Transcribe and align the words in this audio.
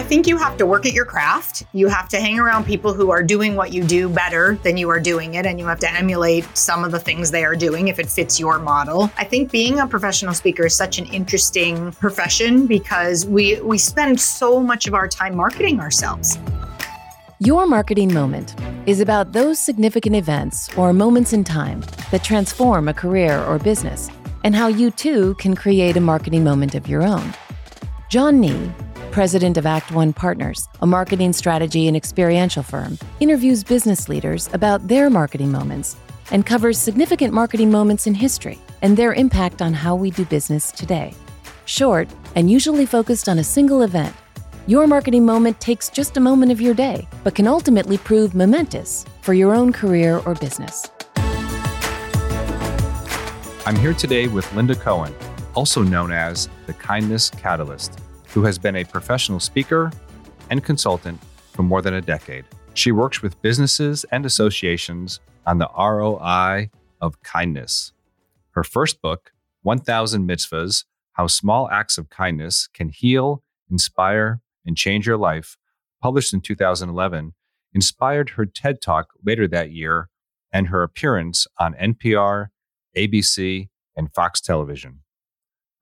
I 0.00 0.02
think 0.02 0.26
you 0.26 0.38
have 0.38 0.56
to 0.56 0.64
work 0.64 0.86
at 0.86 0.94
your 0.94 1.04
craft. 1.04 1.64
You 1.74 1.88
have 1.88 2.08
to 2.08 2.20
hang 2.20 2.38
around 2.38 2.64
people 2.64 2.94
who 2.94 3.10
are 3.10 3.22
doing 3.22 3.54
what 3.54 3.70
you 3.70 3.84
do 3.84 4.08
better 4.08 4.58
than 4.62 4.78
you 4.78 4.88
are 4.88 4.98
doing 4.98 5.34
it, 5.34 5.44
and 5.44 5.60
you 5.60 5.66
have 5.66 5.78
to 5.80 5.92
emulate 5.92 6.46
some 6.56 6.84
of 6.84 6.90
the 6.90 6.98
things 6.98 7.30
they 7.30 7.44
are 7.44 7.54
doing 7.54 7.88
if 7.88 7.98
it 7.98 8.06
fits 8.06 8.40
your 8.40 8.58
model. 8.58 9.10
I 9.18 9.24
think 9.24 9.52
being 9.52 9.78
a 9.78 9.86
professional 9.86 10.32
speaker 10.32 10.64
is 10.64 10.74
such 10.74 10.98
an 10.98 11.04
interesting 11.04 11.92
profession 11.92 12.66
because 12.66 13.26
we 13.26 13.60
we 13.60 13.76
spend 13.76 14.18
so 14.18 14.58
much 14.58 14.88
of 14.88 14.94
our 14.94 15.06
time 15.06 15.36
marketing 15.36 15.80
ourselves. 15.80 16.38
Your 17.38 17.66
marketing 17.66 18.14
moment 18.14 18.56
is 18.86 19.02
about 19.02 19.32
those 19.32 19.58
significant 19.58 20.16
events 20.16 20.74
or 20.78 20.94
moments 20.94 21.34
in 21.34 21.44
time 21.44 21.84
that 22.10 22.24
transform 22.24 22.88
a 22.88 22.94
career 22.94 23.38
or 23.44 23.58
business, 23.58 24.08
and 24.44 24.54
how 24.54 24.68
you 24.68 24.90
too 24.90 25.34
can 25.34 25.54
create 25.54 25.98
a 25.98 26.00
marketing 26.00 26.42
moment 26.42 26.74
of 26.74 26.88
your 26.88 27.02
own. 27.02 27.34
John 28.08 28.40
Nee 28.40 28.72
president 29.10 29.56
of 29.56 29.66
Act 29.66 29.90
One 29.90 30.12
Partners, 30.12 30.68
a 30.82 30.86
marketing 30.86 31.32
strategy 31.32 31.88
and 31.88 31.96
experiential 31.96 32.62
firm, 32.62 32.96
interviews 33.18 33.64
business 33.64 34.08
leaders 34.08 34.48
about 34.52 34.86
their 34.86 35.10
marketing 35.10 35.50
moments 35.50 35.96
and 36.30 36.46
covers 36.46 36.78
significant 36.78 37.34
marketing 37.34 37.70
moments 37.72 38.06
in 38.06 38.14
history 38.14 38.58
and 38.82 38.96
their 38.96 39.12
impact 39.12 39.60
on 39.62 39.72
how 39.72 39.96
we 39.96 40.12
do 40.12 40.24
business 40.24 40.70
today. 40.70 41.12
Short 41.64 42.08
and 42.36 42.48
usually 42.48 42.86
focused 42.86 43.28
on 43.28 43.40
a 43.40 43.44
single 43.44 43.82
event, 43.82 44.14
your 44.68 44.86
marketing 44.86 45.26
moment 45.26 45.60
takes 45.60 45.88
just 45.88 46.16
a 46.16 46.20
moment 46.20 46.52
of 46.52 46.60
your 46.60 46.74
day, 46.74 47.08
but 47.24 47.34
can 47.34 47.48
ultimately 47.48 47.98
prove 47.98 48.34
momentous 48.34 49.04
for 49.22 49.34
your 49.34 49.54
own 49.54 49.72
career 49.72 50.22
or 50.24 50.34
business. 50.36 50.88
I'm 53.66 53.76
here 53.76 53.94
today 53.94 54.28
with 54.28 54.50
Linda 54.54 54.76
Cohen, 54.76 55.14
also 55.54 55.82
known 55.82 56.12
as 56.12 56.48
the 56.66 56.74
Kindness 56.74 57.28
Catalyst 57.30 57.98
who 58.32 58.42
has 58.44 58.58
been 58.58 58.76
a 58.76 58.84
professional 58.84 59.40
speaker 59.40 59.90
and 60.50 60.64
consultant 60.64 61.20
for 61.52 61.62
more 61.62 61.82
than 61.82 61.94
a 61.94 62.00
decade. 62.00 62.44
She 62.74 62.92
works 62.92 63.22
with 63.22 63.40
businesses 63.42 64.04
and 64.12 64.24
associations 64.24 65.20
on 65.46 65.58
the 65.58 65.68
ROI 65.76 66.70
of 67.00 67.20
kindness. 67.22 67.92
Her 68.52 68.64
first 68.64 69.02
book, 69.02 69.32
1000 69.62 70.28
Mitzvahs 70.28 70.84
How 71.12 71.26
Small 71.26 71.68
Acts 71.70 71.98
of 71.98 72.08
Kindness 72.08 72.68
Can 72.72 72.88
Heal, 72.88 73.42
Inspire, 73.70 74.40
and 74.64 74.76
Change 74.76 75.06
Your 75.06 75.16
Life, 75.16 75.56
published 76.02 76.32
in 76.32 76.40
2011, 76.40 77.34
inspired 77.72 78.30
her 78.30 78.46
TED 78.46 78.80
Talk 78.80 79.08
later 79.24 79.46
that 79.48 79.70
year 79.70 80.08
and 80.52 80.68
her 80.68 80.82
appearance 80.82 81.46
on 81.58 81.74
NPR, 81.74 82.48
ABC, 82.96 83.68
and 83.96 84.12
Fox 84.12 84.40
Television. 84.40 85.00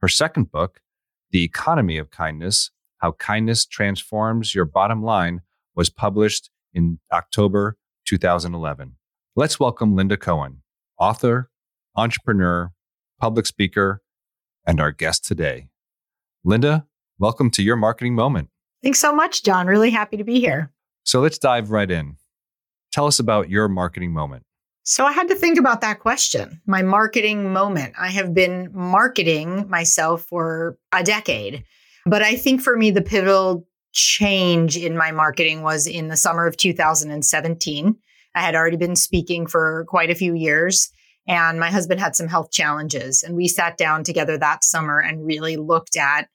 Her 0.01 0.09
second 0.09 0.51
book, 0.51 0.81
the 1.31 1.45
Economy 1.45 1.99
of 1.99 2.11
Kindness 2.11 2.71
How 2.99 3.13
Kindness 3.13 3.67
Transforms 3.67 4.55
Your 4.55 4.65
Bottom 4.65 5.03
Line 5.03 5.43
was 5.75 5.91
published 5.91 6.51
in 6.73 6.99
October 7.13 7.77
2011. 8.07 8.97
Let's 9.37 9.61
welcome 9.61 9.95
Linda 9.95 10.17
Cohen, 10.17 10.63
author, 10.99 11.51
entrepreneur, 11.97 12.73
public 13.21 13.47
speaker, 13.47 14.03
and 14.67 14.81
our 14.81 14.91
guest 14.91 15.25
today. 15.25 15.69
Linda, 16.45 16.87
welcome 17.19 17.51
to 17.51 17.63
your 17.63 17.77
marketing 17.77 18.15
moment. 18.15 18.49
Thanks 18.83 18.99
so 18.99 19.15
much, 19.15 19.43
John. 19.43 19.67
Really 19.67 19.91
happy 19.91 20.17
to 20.17 20.25
be 20.25 20.41
here. 20.41 20.73
So 21.05 21.21
let's 21.21 21.39
dive 21.39 21.71
right 21.71 21.91
in. 21.91 22.17
Tell 22.91 23.07
us 23.07 23.19
about 23.19 23.51
your 23.51 23.69
marketing 23.69 24.13
moment. 24.13 24.45
So 24.89 25.05
I 25.05 25.13
had 25.13 25.29
to 25.29 25.35
think 25.35 25.59
about 25.59 25.83
that 25.83 26.01
question, 26.01 26.63
my 26.65 26.81
marketing 26.81 27.53
moment. 27.53 27.93
I 28.01 28.09
have 28.09 28.33
been 28.33 28.71
marketing 28.73 29.69
myself 29.69 30.23
for 30.23 30.79
a 30.93 31.05
decade. 31.05 31.65
But 32.07 32.23
I 32.23 32.37
think 32.37 32.63
for 32.63 32.75
me, 32.75 32.91
the 32.91 33.03
pivotal 33.03 33.67
change 33.93 34.79
in 34.79 34.97
my 34.97 35.13
marketing 35.13 35.61
was 35.61 35.87
in 35.87 36.09
the 36.09 36.17
summer 36.17 36.47
of 36.47 36.57
2017. 36.57 37.97
I 38.35 38.41
had 38.41 38.55
already 38.55 38.79
been 38.79 38.97
speaking 38.97 39.47
for 39.47 39.85
quite 39.89 40.09
a 40.09 40.15
few 40.15 40.35
years, 40.35 40.91
and 41.27 41.61
my 41.61 41.71
husband 41.71 42.01
had 42.01 42.17
some 42.17 42.29
health 42.29 42.51
challenges. 42.51 43.23
And 43.23 43.37
we 43.37 43.47
sat 43.47 43.77
down 43.77 44.05
together 44.05 44.39
that 44.39 44.65
summer 44.65 45.01
and 45.01 45.27
really 45.27 45.59
looked 45.59 45.99
at 45.99 46.31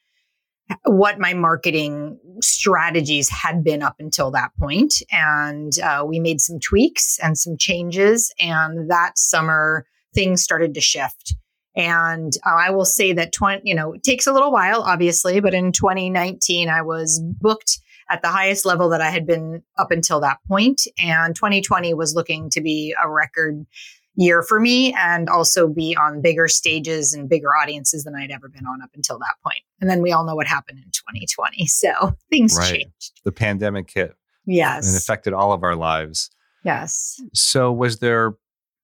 what 0.85 1.19
my 1.19 1.33
marketing 1.33 2.19
strategies 2.41 3.29
had 3.29 3.63
been 3.63 3.81
up 3.81 3.95
until 3.99 4.31
that 4.31 4.51
point. 4.59 4.95
And 5.11 5.71
uh, 5.79 6.03
we 6.07 6.19
made 6.19 6.41
some 6.41 6.59
tweaks 6.59 7.19
and 7.21 7.37
some 7.37 7.57
changes. 7.57 8.33
And 8.39 8.89
that 8.89 9.17
summer, 9.17 9.85
things 10.13 10.43
started 10.43 10.73
to 10.75 10.81
shift. 10.81 11.35
And 11.75 12.33
uh, 12.45 12.55
I 12.55 12.69
will 12.69 12.85
say 12.85 13.13
that 13.13 13.31
20, 13.33 13.61
you 13.65 13.75
know, 13.75 13.93
it 13.93 14.03
takes 14.03 14.27
a 14.27 14.33
little 14.33 14.51
while, 14.51 14.81
obviously, 14.81 15.39
but 15.39 15.53
in 15.53 15.71
2019, 15.71 16.69
I 16.69 16.81
was 16.83 17.19
booked 17.19 17.79
at 18.09 18.21
the 18.21 18.27
highest 18.27 18.65
level 18.65 18.89
that 18.89 19.01
I 19.01 19.09
had 19.09 19.25
been 19.25 19.63
up 19.77 19.91
until 19.91 20.19
that 20.19 20.37
point. 20.47 20.83
And 20.99 21.35
2020 21.35 21.93
was 21.93 22.13
looking 22.13 22.49
to 22.51 22.61
be 22.61 22.95
a 23.01 23.09
record 23.09 23.65
year 24.15 24.43
for 24.43 24.59
me 24.59 24.93
and 24.93 25.27
also 25.29 25.67
be 25.67 25.95
on 25.95 26.21
bigger 26.21 26.47
stages 26.47 27.13
and 27.13 27.27
bigger 27.27 27.49
audiences 27.55 28.03
than 28.03 28.15
I'd 28.15 28.31
ever 28.31 28.47
been 28.47 28.65
on 28.65 28.81
up 28.81 28.91
until 28.93 29.17
that 29.19 29.35
point. 29.43 29.61
And 29.81 29.89
then 29.89 30.01
we 30.01 30.11
all 30.11 30.23
know 30.23 30.35
what 30.35 30.47
happened 30.47 30.79
in 30.79 30.91
2020. 30.91 31.67
So 31.73 32.15
things 32.29 32.55
right. 32.57 32.71
changed. 32.71 33.21
The 33.23 33.31
pandemic 33.31 33.91
hit. 33.91 34.15
Yes. 34.45 34.87
And 34.87 34.95
affected 34.95 35.33
all 35.33 35.51
of 35.51 35.63
our 35.63 35.75
lives. 35.75 36.29
Yes. 36.63 37.19
So 37.33 37.71
was 37.71 37.99
there 37.99 38.35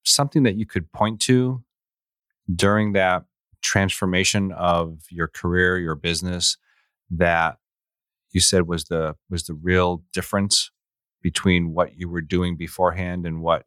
something 0.04 0.42
that 0.42 0.56
you 0.56 0.66
could 0.66 0.90
point 0.92 1.20
to 1.22 1.62
during 2.54 2.92
that 2.92 3.24
transformation 3.62 4.52
of 4.52 5.00
your 5.10 5.28
career, 5.28 5.78
your 5.78 5.94
business 5.94 6.56
that 7.10 7.58
you 8.32 8.40
said 8.40 8.66
was 8.66 8.84
the 8.84 9.16
was 9.28 9.44
the 9.44 9.54
real 9.54 10.02
difference 10.12 10.70
between 11.22 11.72
what 11.72 11.96
you 11.96 12.08
were 12.08 12.20
doing 12.20 12.56
beforehand 12.56 13.26
and 13.26 13.42
what 13.42 13.64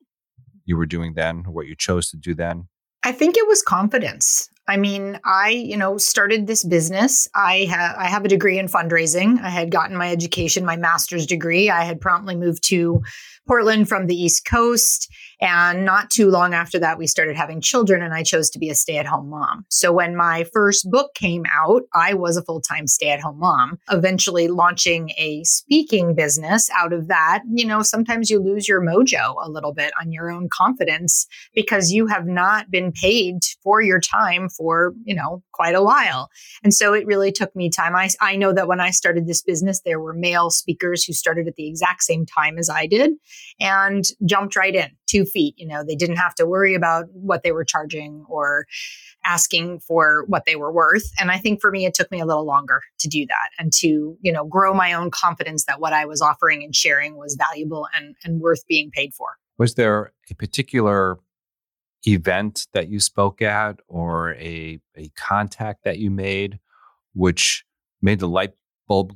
you 0.66 0.78
were 0.78 0.86
doing 0.86 1.14
then, 1.14 1.44
what 1.44 1.68
you 1.68 1.76
chose 1.76 2.10
to 2.12 2.18
do 2.18 2.34
then? 2.34 2.68
I 3.04 3.12
think 3.12 3.38
it 3.38 3.48
was 3.48 3.62
confidence. 3.62 4.50
I 4.68 4.78
mean, 4.78 5.20
I, 5.26 5.50
you 5.50 5.76
know, 5.76 5.98
started 5.98 6.48
this 6.48 6.64
business. 6.64 7.28
I 7.36 7.68
have 7.70 7.98
I 7.98 8.08
have 8.08 8.24
a 8.24 8.30
degree 8.30 8.58
in 8.58 8.68
fundraising. 8.68 9.42
I 9.42 9.50
had 9.50 9.72
gotten 9.72 9.98
my 9.98 10.10
education, 10.10 10.64
my 10.64 10.78
master's 10.78 11.26
degree. 11.26 11.70
I 11.70 11.84
had 11.84 12.00
promptly 12.00 12.36
moved 12.36 12.64
to 12.70 13.02
Portland 13.46 13.90
from 13.90 14.08
the 14.08 14.16
East 14.16 14.46
Coast. 14.46 15.10
And 15.42 15.84
not 15.84 16.10
too 16.10 16.30
long 16.30 16.54
after 16.54 16.80
that, 16.80 16.98
we 16.98 17.06
started 17.06 17.36
having 17.36 17.60
children, 17.60 18.02
and 18.02 18.14
I 18.14 18.24
chose 18.24 18.50
to 18.52 18.60
be 18.60 18.70
a 18.70 18.76
stay 18.76 18.96
at 18.96 19.06
home 19.06 19.30
mom. 19.30 19.66
So 19.70 19.92
when 19.92 20.16
my 20.16 20.46
first 20.54 20.90
book 20.90 21.14
came 21.16 21.44
out, 21.54 21.82
I 21.94 22.14
was 22.14 22.38
a 22.38 22.44
full 22.44 22.62
time 22.62 22.88
stay 22.88 23.10
at 23.10 23.20
home 23.20 23.40
mom, 23.40 23.80
eventually 23.92 24.48
launching 24.48 25.10
a 25.18 25.44
speaking 25.44 26.16
business 26.16 26.70
out 26.74 26.94
of 26.94 27.10
that. 27.10 27.42
You 27.54 27.66
know, 27.66 27.82
sometimes 27.82 28.30
you 28.30 28.40
lose 28.40 28.70
your 28.70 28.82
mojo 28.82 29.36
a 29.46 29.50
little 29.50 29.74
bit 29.74 29.92
on 30.00 30.14
your 30.14 30.32
own 30.32 30.48
confidence 30.48 31.28
because 31.54 31.92
you 31.92 32.08
have 32.08 32.26
not 32.26 32.72
been 32.72 32.94
paid 32.94 33.40
for 33.62 33.82
your 33.82 34.00
time 34.00 34.48
for, 34.58 34.94
you 35.04 35.16
know, 35.16 35.44
quite 35.52 35.76
a 35.76 35.84
while. 35.84 36.30
And 36.64 36.74
so 36.74 36.94
it 36.94 37.06
really 37.06 37.32
took 37.32 37.56
me 37.56 37.70
time. 37.70 37.96
I, 37.96 38.10
I 38.22 38.36
know 38.36 38.54
that 38.54 38.68
when 38.68 38.80
I 38.80 38.92
started 38.92 39.28
this 39.28 39.42
business, 39.42 39.82
there 39.84 40.00
were 40.00 40.14
male 40.14 40.50
speakers 40.50 41.04
who 41.04 41.14
started 41.14 41.48
at 41.48 41.56
the 41.56 41.68
exact 41.68 42.04
same 42.04 42.26
time 42.26 42.58
as 42.58 42.70
I 42.70 42.88
did 42.88 43.12
and 43.60 44.06
jumped 44.26 44.56
right 44.56 44.76
in 44.76 44.92
two 45.08 45.26
feet. 45.26 45.56
You 45.58 45.68
know, 45.68 45.84
they 45.84 45.96
didn't 45.96 46.18
have 46.18 46.36
to 46.36 46.46
worry 46.46 46.76
about 46.76 47.06
what 47.12 47.44
they 47.44 47.52
were 47.52 47.66
charging 47.66 48.26
or 48.28 48.66
asking 49.26 49.80
for 49.80 50.26
what 50.28 50.46
they 50.46 50.56
were 50.56 50.72
worth. 50.72 51.10
And 51.20 51.32
I 51.32 51.38
think 51.38 51.62
for 51.62 51.72
me, 51.72 51.86
it 51.86 51.94
took 51.94 52.12
me 52.12 52.20
a 52.20 52.26
little 52.26 52.46
longer 52.46 52.82
to 53.00 53.08
do 53.08 53.26
that 53.26 53.50
and 53.58 53.72
to, 53.74 54.18
you 54.22 54.32
know, 54.32 54.46
grow 54.46 54.74
my 54.74 54.94
own 54.94 55.12
confidence 55.12 55.66
that 55.66 55.80
what 55.80 55.94
I 55.94 56.06
was 56.06 56.22
offering 56.22 56.64
and 56.64 56.76
sharing 56.76 57.16
was 57.16 57.36
valuable 57.36 57.88
and, 57.96 58.16
and 58.24 58.42
worth 58.42 58.66
being 58.68 58.92
paid 58.92 59.14
for. 59.14 59.28
Was 59.58 59.76
there 59.76 60.12
a 60.30 60.36
particular 60.36 61.20
event 62.06 62.68
that 62.74 62.90
you 62.90 63.00
spoke 63.00 63.42
at 63.42 63.80
or 63.88 64.34
a, 64.36 64.80
a 64.96 65.10
contact 65.16 65.84
that 65.84 66.00
you 66.00 66.12
made 66.12 66.60
which 67.14 67.64
made 68.02 68.20
the 68.20 68.28
light 68.28 68.54
bulb 68.88 69.16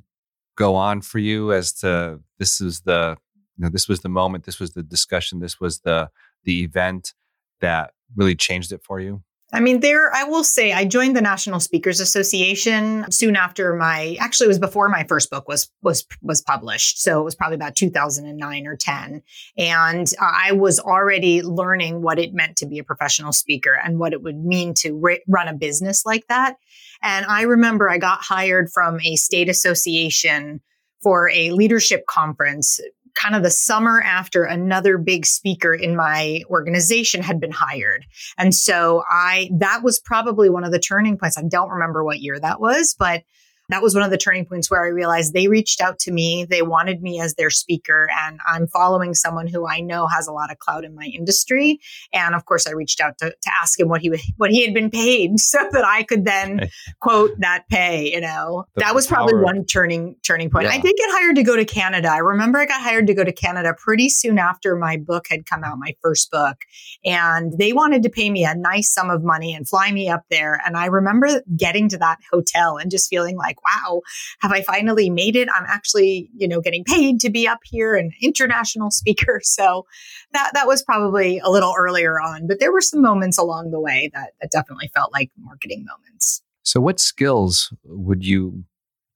go 0.55 0.75
on 0.75 1.01
for 1.01 1.19
you 1.19 1.51
as 1.51 1.73
to 1.73 2.19
this 2.39 2.61
is 2.61 2.81
the 2.81 3.17
you 3.57 3.63
know 3.63 3.69
this 3.69 3.87
was 3.87 4.01
the 4.01 4.09
moment 4.09 4.45
this 4.45 4.59
was 4.59 4.71
the 4.71 4.83
discussion 4.83 5.39
this 5.39 5.59
was 5.59 5.79
the 5.79 6.09
the 6.43 6.63
event 6.63 7.13
that 7.59 7.91
really 8.15 8.35
changed 8.35 8.71
it 8.71 8.81
for 8.83 8.99
you 8.99 9.21
I 9.53 9.61
mean, 9.61 9.79
there, 9.79 10.13
I 10.13 10.25
will 10.25 10.43
say, 10.43 10.73
I 10.73 10.83
joined 10.83 11.15
the 11.15 11.21
National 11.21 11.61
Speakers 11.61 12.01
Association 12.01 13.09
soon 13.09 13.37
after 13.37 13.75
my, 13.75 14.17
actually, 14.19 14.45
it 14.45 14.49
was 14.49 14.59
before 14.59 14.89
my 14.89 15.05
first 15.05 15.29
book 15.29 15.47
was 15.47 15.71
was 15.81 16.05
was 16.21 16.41
published. 16.41 16.99
So 17.01 17.21
it 17.21 17.23
was 17.23 17.35
probably 17.35 17.55
about 17.55 17.75
2009 17.75 18.67
or 18.67 18.75
10, 18.75 19.21
and 19.57 20.13
uh, 20.19 20.31
I 20.35 20.51
was 20.51 20.79
already 20.79 21.41
learning 21.43 22.01
what 22.01 22.19
it 22.19 22.33
meant 22.33 22.57
to 22.57 22.65
be 22.65 22.77
a 22.77 22.83
professional 22.83 23.31
speaker 23.31 23.73
and 23.73 23.99
what 23.99 24.11
it 24.11 24.21
would 24.21 24.37
mean 24.37 24.73
to 24.79 25.01
run 25.27 25.47
a 25.47 25.53
business 25.53 26.05
like 26.05 26.27
that. 26.27 26.57
And 27.01 27.25
I 27.25 27.43
remember 27.43 27.89
I 27.89 27.99
got 27.99 28.21
hired 28.21 28.69
from 28.69 28.99
a 29.01 29.15
state 29.15 29.47
association 29.47 30.59
for 31.01 31.29
a 31.29 31.51
leadership 31.51 32.05
conference 32.07 32.79
kind 33.17 33.35
of 33.35 33.43
the 33.43 33.49
summer 33.49 34.01
after 34.01 34.43
another 34.43 34.97
big 34.97 35.25
speaker 35.25 35.73
in 35.73 35.95
my 35.95 36.41
organization 36.49 37.21
had 37.21 37.39
been 37.39 37.51
hired. 37.51 38.05
And 38.37 38.53
so 38.53 39.03
I, 39.09 39.49
that 39.59 39.81
was 39.83 39.99
probably 39.99 40.49
one 40.49 40.63
of 40.63 40.71
the 40.71 40.79
turning 40.79 41.17
points. 41.17 41.37
I 41.37 41.43
don't 41.47 41.69
remember 41.69 42.03
what 42.03 42.19
year 42.19 42.39
that 42.39 42.61
was, 42.61 42.95
but 42.97 43.23
that 43.69 43.81
was 43.81 43.93
one 43.93 44.03
of 44.03 44.11
the 44.11 44.17
turning 44.17 44.45
points 44.45 44.71
where 44.71 44.83
I 44.83 44.87
realized 44.87 45.33
they 45.33 45.47
reached 45.47 45.81
out 45.81 45.99
to 45.99 46.11
me. 46.11 46.45
They 46.45 46.61
wanted 46.61 47.01
me 47.01 47.19
as 47.19 47.35
their 47.35 47.49
speaker, 47.49 48.09
and 48.25 48.39
I'm 48.47 48.67
following 48.67 49.13
someone 49.13 49.47
who 49.47 49.67
I 49.67 49.81
know 49.81 50.07
has 50.07 50.27
a 50.27 50.31
lot 50.31 50.51
of 50.51 50.59
clout 50.59 50.85
in 50.85 50.95
my 50.95 51.05
industry. 51.13 51.79
And 52.13 52.33
of 52.33 52.45
course, 52.45 52.65
I 52.65 52.71
reached 52.71 53.01
out 53.01 53.17
to, 53.19 53.29
to 53.29 53.51
ask 53.61 53.79
him 53.79 53.89
what 53.89 54.01
he 54.01 54.11
what 54.37 54.51
he 54.51 54.63
had 54.63 54.73
been 54.73 54.89
paid, 54.89 55.39
so 55.39 55.59
that 55.71 55.85
I 55.85 56.03
could 56.03 56.23
then 56.23 56.69
quote 57.01 57.31
that 57.39 57.65
pay. 57.69 58.13
You 58.13 58.21
know, 58.21 58.65
the 58.75 58.81
that 58.81 58.95
was 58.95 59.07
probably 59.07 59.35
one 59.35 59.65
turning 59.65 60.15
turning 60.25 60.49
point. 60.49 60.65
Yeah. 60.65 60.71
I 60.73 60.79
did 60.79 60.95
get 60.95 61.09
hired 61.11 61.35
to 61.35 61.43
go 61.43 61.55
to 61.55 61.65
Canada. 61.65 62.09
I 62.09 62.19
remember 62.19 62.59
I 62.59 62.65
got 62.65 62.81
hired 62.81 63.07
to 63.07 63.13
go 63.13 63.23
to 63.23 63.33
Canada 63.33 63.75
pretty 63.77 64.09
soon 64.09 64.39
after 64.39 64.75
my 64.77 64.97
book 64.97 65.25
had 65.29 65.45
come 65.45 65.63
out, 65.63 65.77
my 65.77 65.93
first 66.01 66.31
book, 66.31 66.57
and 67.03 67.53
they 67.57 67.73
wanted 67.73 68.03
to 68.03 68.09
pay 68.09 68.29
me 68.29 68.45
a 68.45 68.55
nice 68.55 68.93
sum 68.93 69.09
of 69.09 69.23
money 69.23 69.53
and 69.53 69.67
fly 69.67 69.91
me 69.91 70.07
up 70.07 70.23
there. 70.29 70.61
And 70.65 70.77
I 70.77 70.85
remember 70.85 71.41
getting 71.55 71.89
to 71.89 71.97
that 71.97 72.19
hotel 72.31 72.77
and 72.77 72.89
just 72.89 73.09
feeling 73.09 73.35
like, 73.35 73.56
wow, 73.63 74.01
have 74.39 74.51
I 74.51 74.61
finally 74.61 75.09
made 75.09 75.35
it? 75.35 75.47
I'm 75.53 75.65
actually, 75.67 76.29
you 76.35 76.47
know, 76.47 76.61
getting 76.61 76.83
paid 76.83 77.19
to 77.21 77.29
be 77.29 77.47
up 77.47 77.59
here, 77.63 77.95
an 77.95 78.11
international 78.21 78.91
speaker. 78.91 79.41
So 79.43 79.85
that 80.33 80.51
that 80.53 80.67
was 80.67 80.83
probably 80.83 81.39
a 81.39 81.49
little 81.49 81.73
earlier 81.77 82.19
on, 82.19 82.47
but 82.47 82.59
there 82.59 82.71
were 82.71 82.81
some 82.81 83.01
moments 83.01 83.37
along 83.37 83.71
the 83.71 83.79
way 83.79 84.09
that, 84.13 84.31
that 84.41 84.51
definitely 84.51 84.89
felt 84.93 85.11
like 85.13 85.31
marketing 85.37 85.85
moments. 85.85 86.41
So, 86.63 86.81
what 86.81 86.99
skills 86.99 87.73
would 87.85 88.25
you 88.25 88.65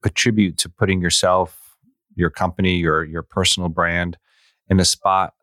attribute 0.03 0.57
to 0.59 0.69
putting 0.69 1.01
yourself, 1.01 1.75
your 2.15 2.29
company, 2.29 2.75
your 2.77 3.03
your 3.03 3.23
personal 3.23 3.69
brand 3.69 4.17
in 4.69 4.79
a 4.79 4.85
spot 4.85 5.33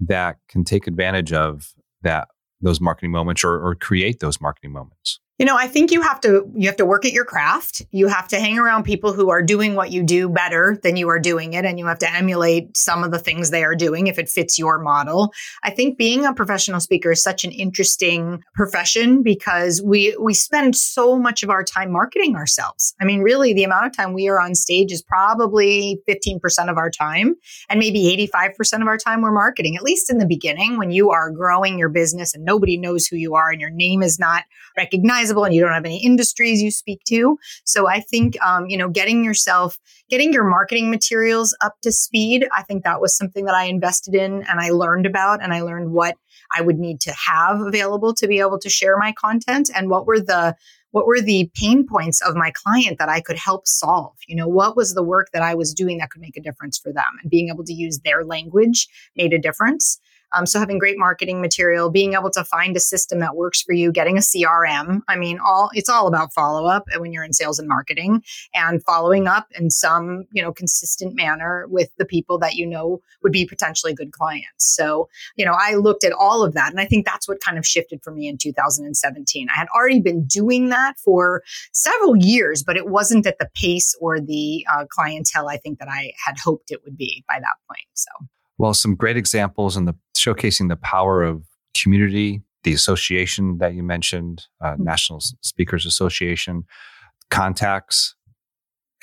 that 0.00 0.36
can 0.48 0.64
take 0.64 0.86
advantage 0.86 1.32
of 1.32 1.74
that 2.02 2.28
those 2.60 2.80
marketing 2.80 3.10
moments 3.10 3.42
or, 3.42 3.54
or 3.54 3.74
create 3.74 4.20
those 4.20 4.40
marketing 4.40 4.72
moments? 4.72 5.18
You 5.42 5.46
know, 5.46 5.56
I 5.56 5.66
think 5.66 5.90
you 5.90 6.02
have 6.02 6.20
to 6.20 6.48
you 6.54 6.68
have 6.68 6.76
to 6.76 6.86
work 6.86 7.04
at 7.04 7.10
your 7.10 7.24
craft. 7.24 7.82
You 7.90 8.06
have 8.06 8.28
to 8.28 8.38
hang 8.38 8.60
around 8.60 8.84
people 8.84 9.12
who 9.12 9.28
are 9.30 9.42
doing 9.42 9.74
what 9.74 9.90
you 9.90 10.04
do 10.04 10.28
better 10.28 10.78
than 10.84 10.96
you 10.96 11.08
are 11.08 11.18
doing 11.18 11.54
it 11.54 11.64
and 11.64 11.80
you 11.80 11.86
have 11.86 11.98
to 11.98 12.14
emulate 12.14 12.76
some 12.76 13.02
of 13.02 13.10
the 13.10 13.18
things 13.18 13.50
they 13.50 13.64
are 13.64 13.74
doing 13.74 14.06
if 14.06 14.20
it 14.20 14.28
fits 14.28 14.56
your 14.56 14.78
model. 14.78 15.32
I 15.64 15.70
think 15.70 15.98
being 15.98 16.24
a 16.24 16.32
professional 16.32 16.78
speaker 16.78 17.10
is 17.10 17.24
such 17.24 17.42
an 17.42 17.50
interesting 17.50 18.44
profession 18.54 19.24
because 19.24 19.82
we 19.84 20.16
we 20.20 20.32
spend 20.32 20.76
so 20.76 21.18
much 21.18 21.42
of 21.42 21.50
our 21.50 21.64
time 21.64 21.90
marketing 21.90 22.36
ourselves. 22.36 22.94
I 23.00 23.04
mean, 23.04 23.22
really 23.22 23.52
the 23.52 23.64
amount 23.64 23.86
of 23.86 23.96
time 23.96 24.12
we 24.12 24.28
are 24.28 24.40
on 24.40 24.54
stage 24.54 24.92
is 24.92 25.02
probably 25.02 26.00
15% 26.08 26.38
of 26.70 26.76
our 26.76 26.88
time 26.88 27.34
and 27.68 27.80
maybe 27.80 28.16
85% 28.32 28.80
of 28.80 28.86
our 28.86 28.96
time 28.96 29.22
we're 29.22 29.32
marketing. 29.32 29.74
At 29.74 29.82
least 29.82 30.08
in 30.08 30.18
the 30.18 30.26
beginning 30.26 30.78
when 30.78 30.92
you 30.92 31.10
are 31.10 31.32
growing 31.32 31.80
your 31.80 31.88
business 31.88 32.32
and 32.32 32.44
nobody 32.44 32.76
knows 32.76 33.08
who 33.08 33.16
you 33.16 33.34
are 33.34 33.50
and 33.50 33.60
your 33.60 33.70
name 33.70 34.04
is 34.04 34.20
not 34.20 34.44
recognizable 34.76 35.31
and 35.44 35.54
you 35.54 35.60
don't 35.60 35.72
have 35.72 35.84
any 35.84 36.04
industries 36.04 36.62
you 36.62 36.70
speak 36.70 37.02
to. 37.08 37.38
So 37.64 37.88
I 37.88 38.00
think, 38.00 38.40
um, 38.42 38.66
you 38.66 38.76
know, 38.76 38.88
getting 38.88 39.24
yourself, 39.24 39.78
getting 40.10 40.32
your 40.32 40.44
marketing 40.44 40.90
materials 40.90 41.56
up 41.60 41.76
to 41.82 41.92
speed, 41.92 42.46
I 42.56 42.62
think 42.62 42.84
that 42.84 43.00
was 43.00 43.16
something 43.16 43.44
that 43.46 43.54
I 43.54 43.64
invested 43.64 44.14
in 44.14 44.42
and 44.42 44.60
I 44.60 44.70
learned 44.70 45.06
about 45.06 45.42
and 45.42 45.52
I 45.52 45.62
learned 45.62 45.92
what 45.92 46.16
I 46.54 46.60
would 46.60 46.78
need 46.78 47.00
to 47.02 47.12
have 47.12 47.60
available 47.60 48.14
to 48.14 48.28
be 48.28 48.40
able 48.40 48.58
to 48.58 48.68
share 48.68 48.98
my 48.98 49.12
content 49.12 49.70
and 49.74 49.88
what 49.88 50.06
were 50.06 50.20
the 50.20 50.56
what 50.92 51.06
were 51.06 51.20
the 51.20 51.50
pain 51.54 51.86
points 51.86 52.20
of 52.20 52.36
my 52.36 52.50
client 52.50 52.98
that 52.98 53.08
I 53.08 53.20
could 53.20 53.38
help 53.38 53.66
solve? 53.66 54.14
You 54.28 54.36
know, 54.36 54.46
what 54.46 54.76
was 54.76 54.94
the 54.94 55.02
work 55.02 55.30
that 55.32 55.42
I 55.42 55.54
was 55.54 55.72
doing 55.72 55.98
that 55.98 56.10
could 56.10 56.20
make 56.20 56.36
a 56.36 56.42
difference 56.42 56.78
for 56.78 56.92
them? 56.92 57.18
And 57.22 57.30
being 57.30 57.48
able 57.48 57.64
to 57.64 57.72
use 57.72 58.00
their 58.00 58.24
language 58.24 58.88
made 59.16 59.32
a 59.32 59.38
difference. 59.38 59.98
Um, 60.34 60.46
so 60.46 60.58
having 60.58 60.78
great 60.78 60.98
marketing 60.98 61.40
material, 61.40 61.90
being 61.90 62.14
able 62.14 62.30
to 62.30 62.44
find 62.44 62.76
a 62.76 62.80
system 62.80 63.20
that 63.20 63.36
works 63.36 63.62
for 63.62 63.72
you, 63.72 63.92
getting 63.92 64.16
a 64.16 64.20
CRM. 64.20 65.00
I 65.08 65.16
mean, 65.16 65.38
all 65.44 65.70
it's 65.74 65.88
all 65.88 66.06
about 66.06 66.32
follow 66.32 66.66
up 66.66 66.84
when 66.96 67.12
you're 67.12 67.24
in 67.24 67.32
sales 67.32 67.58
and 67.58 67.68
marketing 67.68 68.22
and 68.54 68.82
following 68.84 69.26
up 69.26 69.46
in 69.58 69.70
some, 69.70 70.24
you 70.32 70.42
know, 70.42 70.52
consistent 70.52 71.14
manner 71.14 71.66
with 71.68 71.90
the 71.98 72.04
people 72.04 72.38
that 72.38 72.54
you 72.54 72.66
know 72.66 73.00
would 73.22 73.32
be 73.32 73.46
potentially 73.46 73.94
good 73.94 74.12
clients. 74.12 74.74
So, 74.74 75.08
you 75.36 75.44
know, 75.44 75.56
I 75.58 75.74
looked 75.74 76.04
at 76.04 76.12
all 76.12 76.42
of 76.42 76.54
that 76.54 76.70
and 76.70 76.80
I 76.80 76.86
think 76.86 77.06
that's 77.06 77.28
what 77.28 77.40
kind 77.40 77.58
of 77.58 77.66
shifted 77.66 78.00
for 78.02 78.12
me 78.12 78.28
in 78.28 78.38
2017. 78.38 79.48
I 79.48 79.58
had 79.58 79.68
already 79.74 80.00
been 80.00 80.24
doing 80.24 80.68
that 80.70 80.98
for 80.98 81.42
several 81.72 82.16
years, 82.16 82.62
but 82.62 82.76
it 82.76 82.88
wasn't 82.88 83.26
at 83.26 83.38
the 83.38 83.48
pace 83.54 83.96
or 84.00 84.20
the 84.20 84.66
uh, 84.72 84.86
clientele 84.88 85.48
I 85.48 85.56
think 85.56 85.78
that 85.78 85.88
I 85.88 86.12
had 86.24 86.36
hoped 86.42 86.70
it 86.70 86.82
would 86.84 86.96
be 86.96 87.24
by 87.28 87.38
that 87.38 87.56
point. 87.68 87.86
So 87.94 88.10
well, 88.62 88.72
some 88.72 88.94
great 88.94 89.16
examples 89.16 89.76
in 89.76 89.86
the 89.86 89.94
showcasing 90.16 90.68
the 90.68 90.76
power 90.76 91.24
of 91.24 91.42
community, 91.76 92.42
the 92.62 92.72
association 92.72 93.58
that 93.58 93.74
you 93.74 93.82
mentioned, 93.82 94.46
uh, 94.60 94.74
mm-hmm. 94.74 94.84
National 94.84 95.18
Speakers 95.40 95.84
Association, 95.84 96.62
contacts, 97.28 98.14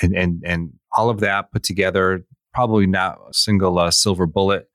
and 0.01 0.15
and 0.15 0.41
and 0.45 0.71
all 0.95 1.09
of 1.09 1.19
that 1.19 1.51
put 1.51 1.63
together. 1.63 2.25
Probably 2.53 2.87
not 2.87 3.19
a 3.29 3.33
single 3.33 3.77
uh, 3.77 3.91
silver 3.91 4.25
bullet 4.25 4.69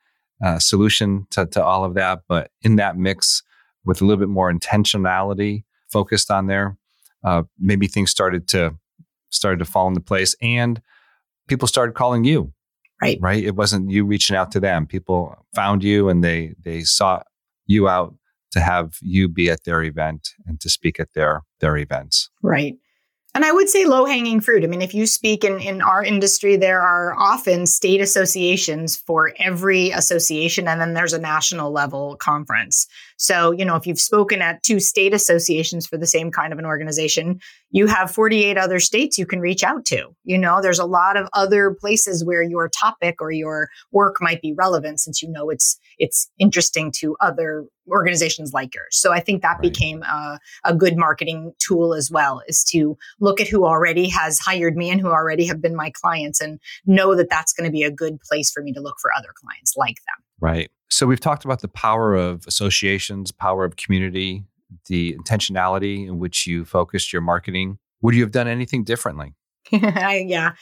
uh, 0.45 0.59
solution 0.59 1.27
to, 1.31 1.47
to 1.47 1.65
all 1.65 1.85
of 1.85 1.95
that, 1.95 2.21
but 2.29 2.51
in 2.61 2.77
that 2.77 2.99
mix 2.99 3.43
with 3.87 4.03
a 4.03 4.05
little 4.05 4.21
bit 4.21 4.29
more 4.29 4.53
intentionality 4.53 5.65
focused 5.91 6.31
on 6.31 6.47
there, 6.47 6.77
uh, 7.25 7.45
maybe 7.59 7.87
things 7.87 8.11
started 8.11 8.49
to 8.49 8.75
started 9.31 9.61
to 9.61 9.65
fall 9.65 9.89
into 9.89 10.03
place, 10.03 10.37
and 10.43 10.83
people 11.49 11.67
started 11.67 11.95
calling 11.95 12.25
you 12.25 12.53
Right. 13.03 13.19
Right. 13.21 13.45
It 13.45 13.57
wasn't 13.57 13.91
you 13.91 14.05
reaching 14.05 14.37
out 14.37 14.51
to 14.53 14.61
them. 14.61 14.87
People 14.87 15.47
found 15.55 15.83
you 15.85 16.09
and 16.09 16.23
they 16.23 16.55
they 16.63 16.83
sought 16.83 17.27
you 17.67 17.89
out 17.89 18.15
to 18.53 18.61
have 18.61 18.95
you 19.03 19.29
be 19.29 19.51
at 19.51 19.65
their 19.65 19.83
event 19.83 20.31
and 20.47 20.61
to 20.61 20.71
speak 20.71 21.01
at 21.01 21.13
their 21.15 21.43
their 21.61 21.77
events. 21.77 22.31
Right. 22.43 22.77
And 23.35 23.45
I 23.45 23.51
would 23.51 23.69
say 23.69 23.85
low 23.85 24.05
hanging 24.05 24.41
fruit. 24.41 24.63
I 24.63 24.69
mean, 24.69 24.81
if 24.81 24.95
you 24.95 25.07
speak 25.07 25.43
in, 25.43 25.59
in 25.59 25.83
our 25.83 26.05
industry, 26.05 26.57
there 26.57 26.81
are 26.81 27.17
often 27.19 27.67
state 27.67 28.01
associations 28.01 28.97
for 28.97 29.33
every 29.41 29.91
association, 29.91 30.69
and 30.69 30.81
then 30.81 30.95
there's 30.95 31.13
a 31.13 31.19
national 31.19 31.73
level 31.73 32.15
conference. 32.17 32.87
So, 33.17 33.53
you 33.53 33.65
know, 33.65 33.77
if 33.77 33.87
you've 33.87 34.01
spoken 34.01 34.43
at 34.43 34.63
two 34.63 34.81
state 34.81 35.15
associations 35.15 35.87
for 35.87 35.97
the 35.97 36.07
same 36.07 36.31
kind 36.31 36.53
of 36.53 36.59
an 36.59 36.65
organization, 36.65 37.41
you 37.71 37.87
have 37.87 38.11
48 38.11 38.59
other 38.59 38.81
states 38.81 39.19
you 39.19 39.27
can 39.27 39.41
reach 39.41 39.63
out 39.63 39.85
to. 39.87 40.15
You 40.25 40.39
know, 40.39 40.61
there's 40.61 40.79
a 40.79 40.85
lot 40.85 41.17
of 41.17 41.29
other 41.33 41.77
places 41.79 42.25
where 42.25 42.43
your 42.43 42.69
topic 42.69 43.17
or 43.21 43.31
your 43.31 43.69
work 43.93 44.17
might 44.21 44.43
be 44.43 44.53
relevant 44.53 45.01
since 45.01 45.23
you 45.23 45.31
know 45.31 45.51
it's 45.51 45.79
it's 45.99 46.31
interesting 46.39 46.93
to 47.01 47.17
other 47.21 47.67
organizations 47.89 48.53
like 48.53 48.75
yours. 48.75 48.97
So 48.97 49.13
I 49.13 49.21
think 49.21 49.43
that 49.43 49.55
right. 49.55 49.63
became 49.63 50.03
a, 50.03 50.39
a 50.65 50.75
good 50.75 50.97
marketing 50.97 51.53
tool 51.59 51.95
as 51.95 52.11
well 52.11 52.43
is 52.49 52.65
to 52.71 52.97
look 53.21 53.41
at 53.41 53.49
who 53.49 53.65
already 53.65 54.09
has 54.09 54.39
hired 54.39 54.77
me 54.77 54.91
and 54.91 55.01
who 55.01 55.09
already 55.09 55.47
have 55.47 55.61
been 55.61 55.77
my 55.77 55.91
clients 55.91 56.41
and 56.41 56.61
know 56.87 57.15
that 57.15 57.29
that's 57.29 57.53
going 57.53 57.67
to 57.67 57.73
be 57.73 57.83
a 57.83 57.91
good 57.91 58.21
place 58.21 58.51
for 58.51 58.63
me 58.63 58.73
to 58.73 58.81
look 58.81 58.97
for 59.01 59.11
other 59.17 59.33
clients 59.35 59.75
like 59.77 59.97
them. 59.97 60.25
Right. 60.41 60.71
So 60.95 61.07
we've 61.07 61.19
talked 61.19 61.45
about 61.45 61.61
the 61.61 61.67
power 61.67 62.15
of 62.15 62.47
associations, 62.47 63.33
power 63.33 63.65
of 63.65 63.75
community, 63.75 64.45
the 64.87 65.17
intentionality 65.17 66.07
in 66.07 66.21
which 66.21 66.47
you 66.47 66.65
focused 66.65 67.13
your 67.13 67.21
marketing. 67.21 67.79
Would 68.03 68.15
you 68.15 68.23
have 68.23 68.31
done 68.31 68.47
anything 68.47 68.85
differently? 68.85 69.35
yeah. 69.73 70.53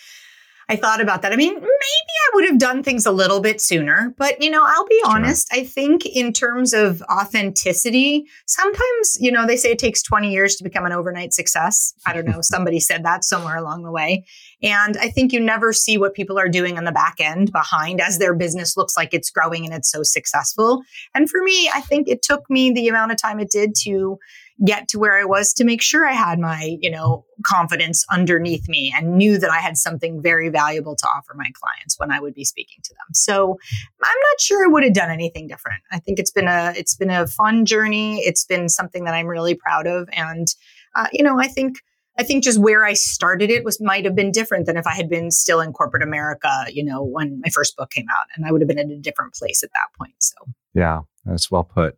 I 0.73 0.76
thought 0.76 1.02
about 1.02 1.21
that. 1.21 1.35
I 1.35 1.37
mean, 1.37 1.52
maybe 1.52 1.67
I 1.67 2.31
would 2.33 2.47
have 2.47 2.59
done 2.59 2.83
things 2.83 3.05
a 3.05 3.12
little 3.12 3.41
bit 3.41 3.61
sooner, 3.61 4.14
but 4.17 4.43
you 4.43 4.49
know, 4.49 4.64
I'll 4.64 4.87
be 4.87 4.99
sure. 5.05 5.14
honest. 5.14 5.47
I 5.52 5.64
think 5.64 6.07
in 6.07 6.33
terms 6.33 6.73
of 6.73 7.02
authenticity, 7.12 8.25
sometimes, 8.47 9.19
you 9.21 9.31
know, 9.31 9.47
they 9.47 9.59
say 9.59 9.73
it 9.73 9.79
takes 9.79 10.02
20 10.02 10.33
years 10.33 10.57
to 10.57 10.64
become 10.64 10.87
an 10.87 10.93
overnight 10.93 11.35
success. 11.35 11.93
I 12.07 12.14
don't 12.14 12.25
know. 12.25 12.38
somebody 12.41 12.81
said 12.81 13.05
that 13.05 13.23
somewhere 13.23 13.59
along 13.59 13.83
the 13.83 13.91
way. 13.91 14.25
And 14.62 14.97
I 14.97 15.11
think 15.11 15.35
you 15.35 15.41
never 15.41 15.75
see 15.75 15.99
what 15.99 16.14
people 16.14 16.38
are 16.38 16.49
doing 16.49 16.79
on 16.79 16.85
the 16.85 16.93
back 16.93 17.17
end 17.21 17.52
behind 17.52 18.00
as 18.00 18.19
their 18.19 18.35
business 18.35 18.75
looks 18.75 18.97
like 18.97 19.12
it's 19.12 19.29
growing 19.29 19.67
and 19.67 19.75
it's 19.75 19.91
so 19.91 20.02
successful. 20.02 20.81
And 21.14 21.29
for 21.29 21.43
me, 21.43 21.71
I 21.75 21.83
think 21.83 22.09
it 22.09 22.23
took 22.23 22.49
me 22.49 22.73
the 22.73 22.88
amount 22.88 23.12
of 23.12 23.21
time 23.21 23.41
it 23.41 23.50
did 23.50 23.75
to 23.83 24.19
get 24.64 24.88
to 24.88 24.99
where 24.99 25.19
I 25.19 25.25
was 25.25 25.52
to 25.54 25.64
make 25.64 25.83
sure 25.83 26.07
I 26.07 26.12
had 26.12 26.38
my, 26.38 26.76
you 26.81 26.90
know, 26.90 27.25
confidence 27.45 28.04
underneath 28.11 28.69
me 28.69 28.92
and 28.97 29.16
knew 29.16 29.38
that 29.38 29.50
I 29.50 29.59
had 29.59 29.76
something 29.76 30.23
very 30.23 30.49
valuable 30.49 30.95
to 30.97 31.07
offer 31.07 31.35
my 31.35 31.50
clients 31.54 31.99
when 31.99 32.12
I 32.12 32.21
would 32.21 32.35
be 32.35 32.45
speaking 32.45 32.78
to 32.85 32.95
them. 32.95 33.14
So 33.14 33.59
I'm 34.02 34.19
not 34.31 34.40
sure 34.40 34.64
I 34.64 34.69
would 34.69 34.85
have 34.85 34.95
done 34.95 35.11
anything 35.11 35.49
different. 35.49 35.83
I 35.90 35.99
think 35.99 36.19
it's 36.19 36.31
been 36.31 36.49
a 36.49 36.73
it's 36.76 36.95
been 36.95 37.11
a 37.11 37.26
fun 37.26 37.64
journey. 37.64 38.21
It's 38.21 38.45
been 38.45 38.69
something 38.69 39.04
that 39.04 39.14
I'm 39.14 39.26
really 39.26 39.54
proud 39.54 39.87
of 39.87 40.09
and 40.12 40.47
uh, 40.95 41.09
you 41.12 41.25
know, 41.25 41.40
I 41.40 41.49
think 41.49 41.78
I 42.19 42.23
think 42.23 42.45
just 42.45 42.59
where 42.61 42.85
I 42.85 42.92
started 42.92 43.50
it 43.50 43.64
was 43.64 43.81
might 43.81 44.04
have 44.04 44.14
been 44.14 44.31
different 44.31 44.66
than 44.66 44.76
if 44.76 44.87
I 44.87 44.95
had 44.95 45.09
been 45.09 45.31
still 45.31 45.61
in 45.61 45.73
corporate 45.73 46.02
America, 46.02 46.66
you 46.71 46.85
know, 46.85 47.02
when 47.02 47.40
my 47.40 47.49
first 47.50 47.76
book 47.76 47.90
came 47.90 48.07
out 48.11 48.26
and 48.37 48.45
I 48.45 48.52
would 48.52 48.61
have 48.61 48.69
been 48.69 48.78
in 48.78 48.90
a 48.90 48.99
different 48.99 49.35
place 49.35 49.62
at 49.62 49.71
that 49.73 49.97
point. 49.99 50.14
So, 50.19 50.35
yeah, 50.75 51.00
that's 51.25 51.50
well 51.50 51.64
put. 51.64 51.97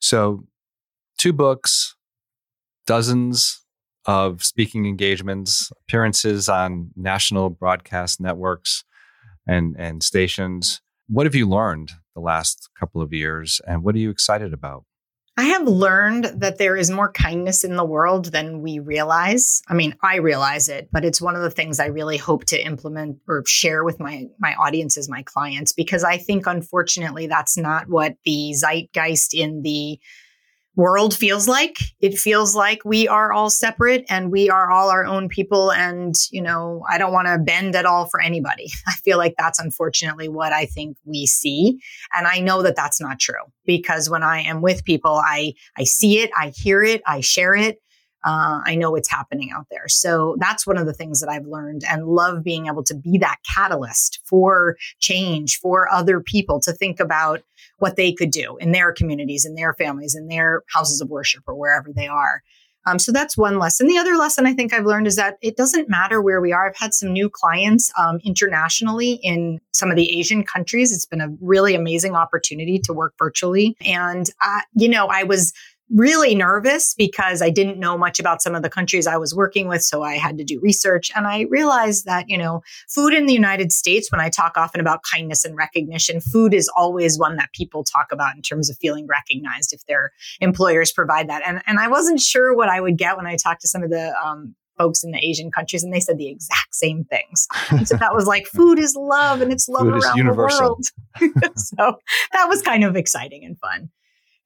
So, 0.00 0.44
two 1.18 1.32
books, 1.32 1.96
dozens 2.86 3.62
of 4.06 4.42
speaking 4.42 4.86
engagements, 4.86 5.70
appearances 5.82 6.48
on 6.48 6.90
national 6.96 7.50
broadcast 7.50 8.20
networks 8.20 8.84
and, 9.46 9.76
and 9.78 10.02
stations. 10.02 10.80
What 11.08 11.26
have 11.26 11.34
you 11.34 11.48
learned 11.48 11.92
the 12.14 12.20
last 12.20 12.70
couple 12.78 13.02
of 13.02 13.12
years 13.12 13.60
and 13.66 13.82
what 13.82 13.94
are 13.94 13.98
you 13.98 14.10
excited 14.10 14.54
about? 14.54 14.84
I 15.36 15.44
have 15.44 15.68
learned 15.68 16.24
that 16.40 16.58
there 16.58 16.76
is 16.76 16.90
more 16.90 17.12
kindness 17.12 17.62
in 17.62 17.76
the 17.76 17.84
world 17.84 18.26
than 18.26 18.60
we 18.60 18.80
realize. 18.80 19.62
I 19.68 19.74
mean, 19.74 19.94
I 20.02 20.16
realize 20.16 20.68
it, 20.68 20.88
but 20.90 21.04
it's 21.04 21.20
one 21.20 21.36
of 21.36 21.42
the 21.42 21.50
things 21.50 21.78
I 21.78 21.86
really 21.86 22.16
hope 22.16 22.44
to 22.46 22.60
implement 22.60 23.18
or 23.28 23.44
share 23.46 23.84
with 23.84 24.00
my 24.00 24.26
my 24.40 24.54
audiences, 24.54 25.08
my 25.08 25.22
clients, 25.22 25.72
because 25.72 26.02
I 26.02 26.18
think 26.18 26.48
unfortunately 26.48 27.28
that's 27.28 27.56
not 27.56 27.88
what 27.88 28.16
the 28.24 28.52
zeitgeist 28.52 29.32
in 29.32 29.62
the 29.62 30.00
world 30.78 31.12
feels 31.12 31.48
like. 31.48 31.76
It 32.00 32.16
feels 32.16 32.54
like 32.54 32.84
we 32.84 33.08
are 33.08 33.32
all 33.32 33.50
separate 33.50 34.06
and 34.08 34.30
we 34.30 34.48
are 34.48 34.70
all 34.70 34.90
our 34.90 35.04
own 35.04 35.28
people. 35.28 35.72
And, 35.72 36.14
you 36.30 36.40
know, 36.40 36.84
I 36.88 36.98
don't 36.98 37.12
want 37.12 37.26
to 37.26 37.36
bend 37.36 37.74
at 37.74 37.84
all 37.84 38.06
for 38.06 38.20
anybody. 38.20 38.70
I 38.86 38.92
feel 38.92 39.18
like 39.18 39.34
that's 39.36 39.58
unfortunately 39.58 40.28
what 40.28 40.52
I 40.52 40.66
think 40.66 40.96
we 41.04 41.26
see. 41.26 41.80
And 42.14 42.28
I 42.28 42.38
know 42.38 42.62
that 42.62 42.76
that's 42.76 43.00
not 43.00 43.18
true 43.18 43.42
because 43.66 44.08
when 44.08 44.22
I 44.22 44.42
am 44.42 44.62
with 44.62 44.84
people, 44.84 45.20
I, 45.22 45.54
I 45.76 45.82
see 45.82 46.20
it, 46.20 46.30
I 46.38 46.52
hear 46.54 46.84
it, 46.84 47.02
I 47.06 47.20
share 47.20 47.56
it. 47.56 47.78
Uh, 48.24 48.60
I 48.64 48.74
know 48.74 48.94
it's 48.94 49.10
happening 49.10 49.50
out 49.54 49.66
there. 49.70 49.88
So 49.88 50.36
that's 50.38 50.66
one 50.66 50.76
of 50.76 50.86
the 50.86 50.92
things 50.92 51.20
that 51.20 51.28
I've 51.28 51.46
learned 51.46 51.82
and 51.88 52.06
love 52.06 52.42
being 52.42 52.66
able 52.66 52.82
to 52.84 52.94
be 52.94 53.18
that 53.18 53.38
catalyst 53.54 54.20
for 54.24 54.76
change 54.98 55.58
for 55.58 55.88
other 55.90 56.20
people 56.20 56.60
to 56.60 56.72
think 56.72 57.00
about 57.00 57.42
what 57.78 57.96
they 57.96 58.12
could 58.12 58.30
do 58.30 58.56
in 58.60 58.72
their 58.72 58.92
communities, 58.92 59.44
in 59.44 59.54
their 59.54 59.74
families, 59.74 60.14
in 60.14 60.28
their 60.28 60.62
houses 60.72 61.00
of 61.00 61.08
worship, 61.08 61.42
or 61.46 61.54
wherever 61.54 61.92
they 61.92 62.06
are. 62.08 62.42
Um, 62.86 62.98
so 62.98 63.12
that's 63.12 63.36
one 63.36 63.58
lesson. 63.58 63.86
The 63.86 63.98
other 63.98 64.16
lesson 64.16 64.46
I 64.46 64.54
think 64.54 64.72
I've 64.72 64.86
learned 64.86 65.06
is 65.06 65.16
that 65.16 65.36
it 65.42 65.56
doesn't 65.56 65.90
matter 65.90 66.22
where 66.22 66.40
we 66.40 66.52
are. 66.52 66.68
I've 66.68 66.76
had 66.76 66.94
some 66.94 67.12
new 67.12 67.28
clients 67.28 67.92
um, 67.98 68.18
internationally 68.24 69.20
in 69.22 69.60
some 69.72 69.90
of 69.90 69.96
the 69.96 70.18
Asian 70.18 70.42
countries. 70.42 70.92
It's 70.92 71.04
been 71.04 71.20
a 71.20 71.28
really 71.40 71.74
amazing 71.74 72.14
opportunity 72.14 72.78
to 72.84 72.92
work 72.92 73.14
virtually. 73.18 73.76
And, 73.84 74.30
uh, 74.42 74.60
you 74.74 74.88
know, 74.88 75.06
I 75.08 75.24
was 75.24 75.52
really 75.90 76.34
nervous 76.34 76.94
because 76.94 77.40
I 77.40 77.50
didn't 77.50 77.78
know 77.78 77.96
much 77.96 78.18
about 78.18 78.42
some 78.42 78.54
of 78.54 78.62
the 78.62 78.70
countries 78.70 79.06
I 79.06 79.16
was 79.16 79.34
working 79.34 79.68
with. 79.68 79.82
So 79.82 80.02
I 80.02 80.14
had 80.14 80.38
to 80.38 80.44
do 80.44 80.60
research. 80.60 81.10
And 81.14 81.26
I 81.26 81.42
realized 81.50 82.04
that, 82.04 82.28
you 82.28 82.36
know, 82.36 82.62
food 82.88 83.14
in 83.14 83.26
the 83.26 83.32
United 83.32 83.72
States, 83.72 84.10
when 84.12 84.20
I 84.20 84.28
talk 84.28 84.56
often 84.56 84.80
about 84.80 85.02
kindness 85.02 85.44
and 85.44 85.56
recognition, 85.56 86.20
food 86.20 86.54
is 86.54 86.70
always 86.76 87.18
one 87.18 87.36
that 87.36 87.52
people 87.52 87.84
talk 87.84 88.08
about 88.12 88.36
in 88.36 88.42
terms 88.42 88.68
of 88.68 88.76
feeling 88.78 89.06
recognized 89.06 89.72
if 89.72 89.84
their 89.86 90.12
employers 90.40 90.92
provide 90.92 91.28
that. 91.28 91.42
And, 91.46 91.62
and 91.66 91.78
I 91.78 91.88
wasn't 91.88 92.20
sure 92.20 92.54
what 92.54 92.68
I 92.68 92.80
would 92.80 92.98
get 92.98 93.16
when 93.16 93.26
I 93.26 93.36
talked 93.36 93.62
to 93.62 93.68
some 93.68 93.82
of 93.82 93.90
the, 93.90 94.14
um, 94.22 94.54
folks 94.78 95.02
in 95.02 95.10
the 95.10 95.18
Asian 95.18 95.50
countries, 95.50 95.82
and 95.82 95.92
they 95.92 95.98
said 96.00 96.18
the 96.18 96.28
exact 96.28 96.72
same 96.72 97.04
things. 97.04 97.48
And 97.70 97.86
so 97.86 97.96
that 97.96 98.14
was 98.14 98.26
like, 98.26 98.46
food 98.54 98.78
is 98.78 98.94
love, 98.94 99.40
and 99.40 99.52
it's 99.52 99.68
love 99.68 99.82
food 99.82 100.04
around 100.04 100.24
the 100.24 100.34
world. 100.34 100.86
so 101.56 101.98
that 102.32 102.48
was 102.48 102.62
kind 102.62 102.84
of 102.84 102.94
exciting 102.94 103.44
and 103.44 103.58
fun. 103.58 103.90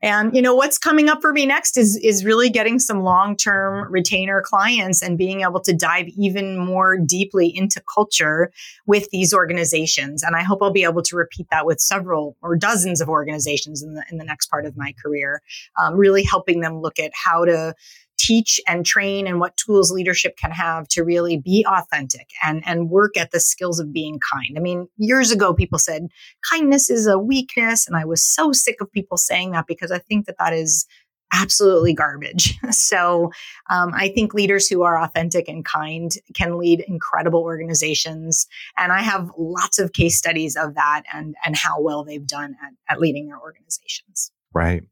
And 0.03 0.35
you 0.35 0.43
know 0.43 0.55
what's 0.55 0.79
coming 0.79 1.09
up 1.09 1.21
for 1.21 1.33
me 1.33 1.47
next 1.47 1.77
is 1.77 1.97
is 1.97 2.25
really 2.25 2.51
getting 2.51 2.81
some 2.81 3.03
long-term 3.03 3.91
retainer 3.91 4.43
clients 4.45 5.01
and 5.01 5.17
being 5.17 5.43
able 5.43 5.61
to 5.61 5.73
dive 5.73 6.09
even 6.09 6.59
more 6.59 6.99
deeply 6.99 7.55
into 7.55 7.81
culture 7.95 8.53
with 8.85 9.09
these 9.11 9.33
organizations. 9.33 10.25
And 10.25 10.35
I 10.35 10.43
hope 10.43 10.61
I'll 10.61 10.73
be 10.73 10.85
able 10.85 11.03
to 11.03 11.17
repeat 11.17 11.47
that 11.51 11.67
with 11.67 11.81
several 11.81 12.37
or 12.43 12.57
dozens 12.57 13.01
of 13.01 13.09
organizations 13.09 13.83
in 13.83 13.95
the 13.95 14.05
in 14.11 14.19
the 14.19 14.25
next 14.25 14.49
part 14.49 14.67
of 14.67 14.77
my 14.77 14.93
career, 15.01 15.41
um, 15.81 15.95
really 15.95 16.25
helping 16.25 16.61
them 16.61 16.81
look 16.81 16.99
at 16.99 17.13
how 17.15 17.45
to 17.45 17.75
teach 18.23 18.61
and 18.69 18.87
train 18.87 19.27
and 19.27 19.41
what 19.41 19.57
tools 19.57 19.91
leadership 19.91 20.37
can 20.37 20.53
have 20.53 20.87
to 20.87 21.03
really 21.03 21.37
be 21.37 21.67
authentic 21.69 22.29
and, 22.45 22.63
and 22.65 22.89
work 22.89 23.17
at 23.17 23.33
the 23.33 23.41
skills 23.41 23.81
of 23.81 23.93
being 23.93 24.21
kind. 24.33 24.57
I 24.57 24.61
mean, 24.61 24.87
years 24.97 25.33
ago, 25.33 25.53
people 25.53 25.79
said 25.79 26.07
kindness 26.49 26.89
is 26.89 27.09
a 27.09 27.19
weakness. 27.19 27.87
And 27.89 27.97
I 27.97 28.05
was 28.05 28.25
so 28.25 28.53
sick 28.53 28.77
of 28.81 28.93
people 28.93 29.17
saying 29.17 29.51
that 29.53 29.67
because 29.67 29.91
I 29.91 29.99
think 29.99 30.27
that 30.27 30.39
that 30.39 30.53
is 30.53 30.87
absolutely 31.33 31.95
garbage. 31.95 32.59
So 32.73 33.31
um, 33.71 33.93
I 33.95 34.09
think 34.09 34.35
leaders 34.35 34.69
who 34.69 34.83
are 34.83 34.99
authentic 34.99 35.49
and 35.49 35.65
kind 35.65 36.11
can 36.35 36.59
lead 36.59 36.85
incredible 36.87 37.41
organizations. 37.41 38.47
And 38.77 38.93
I 38.93 39.01
have 39.01 39.31
lots 39.39 39.79
of 39.79 39.93
case 39.93 40.17
studies 40.17 40.57
of 40.57 40.75
that 40.75 41.03
and, 41.13 41.35
and 41.45 41.57
how 41.57 41.81
well 41.81 42.03
they've 42.05 42.27
done 42.27 42.57
at, 42.63 42.95
at 42.95 43.01
leading 43.01 43.29
their 43.29 43.39
organizations. 43.39 44.31
Right. 44.53 44.83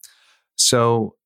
So 0.57 1.17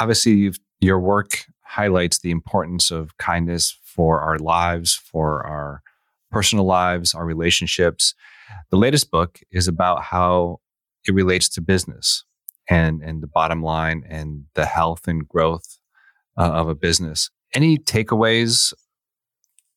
obviously 0.00 0.32
you've 0.32 0.58
your 0.80 1.00
work 1.00 1.44
highlights 1.62 2.18
the 2.20 2.30
importance 2.30 2.90
of 2.90 3.16
kindness 3.18 3.78
for 3.82 4.20
our 4.20 4.38
lives, 4.38 4.94
for 4.94 5.46
our 5.46 5.82
personal 6.30 6.64
lives, 6.64 7.14
our 7.14 7.24
relationships. 7.24 8.14
The 8.70 8.76
latest 8.76 9.10
book 9.10 9.40
is 9.50 9.68
about 9.68 10.02
how 10.02 10.60
it 11.06 11.14
relates 11.14 11.48
to 11.50 11.60
business 11.60 12.24
and, 12.68 13.02
and 13.02 13.22
the 13.22 13.26
bottom 13.26 13.62
line 13.62 14.04
and 14.08 14.44
the 14.54 14.66
health 14.66 15.08
and 15.08 15.26
growth 15.26 15.78
uh, 16.38 16.50
of 16.52 16.68
a 16.68 16.74
business. 16.74 17.30
Any 17.54 17.78
takeaways 17.78 18.72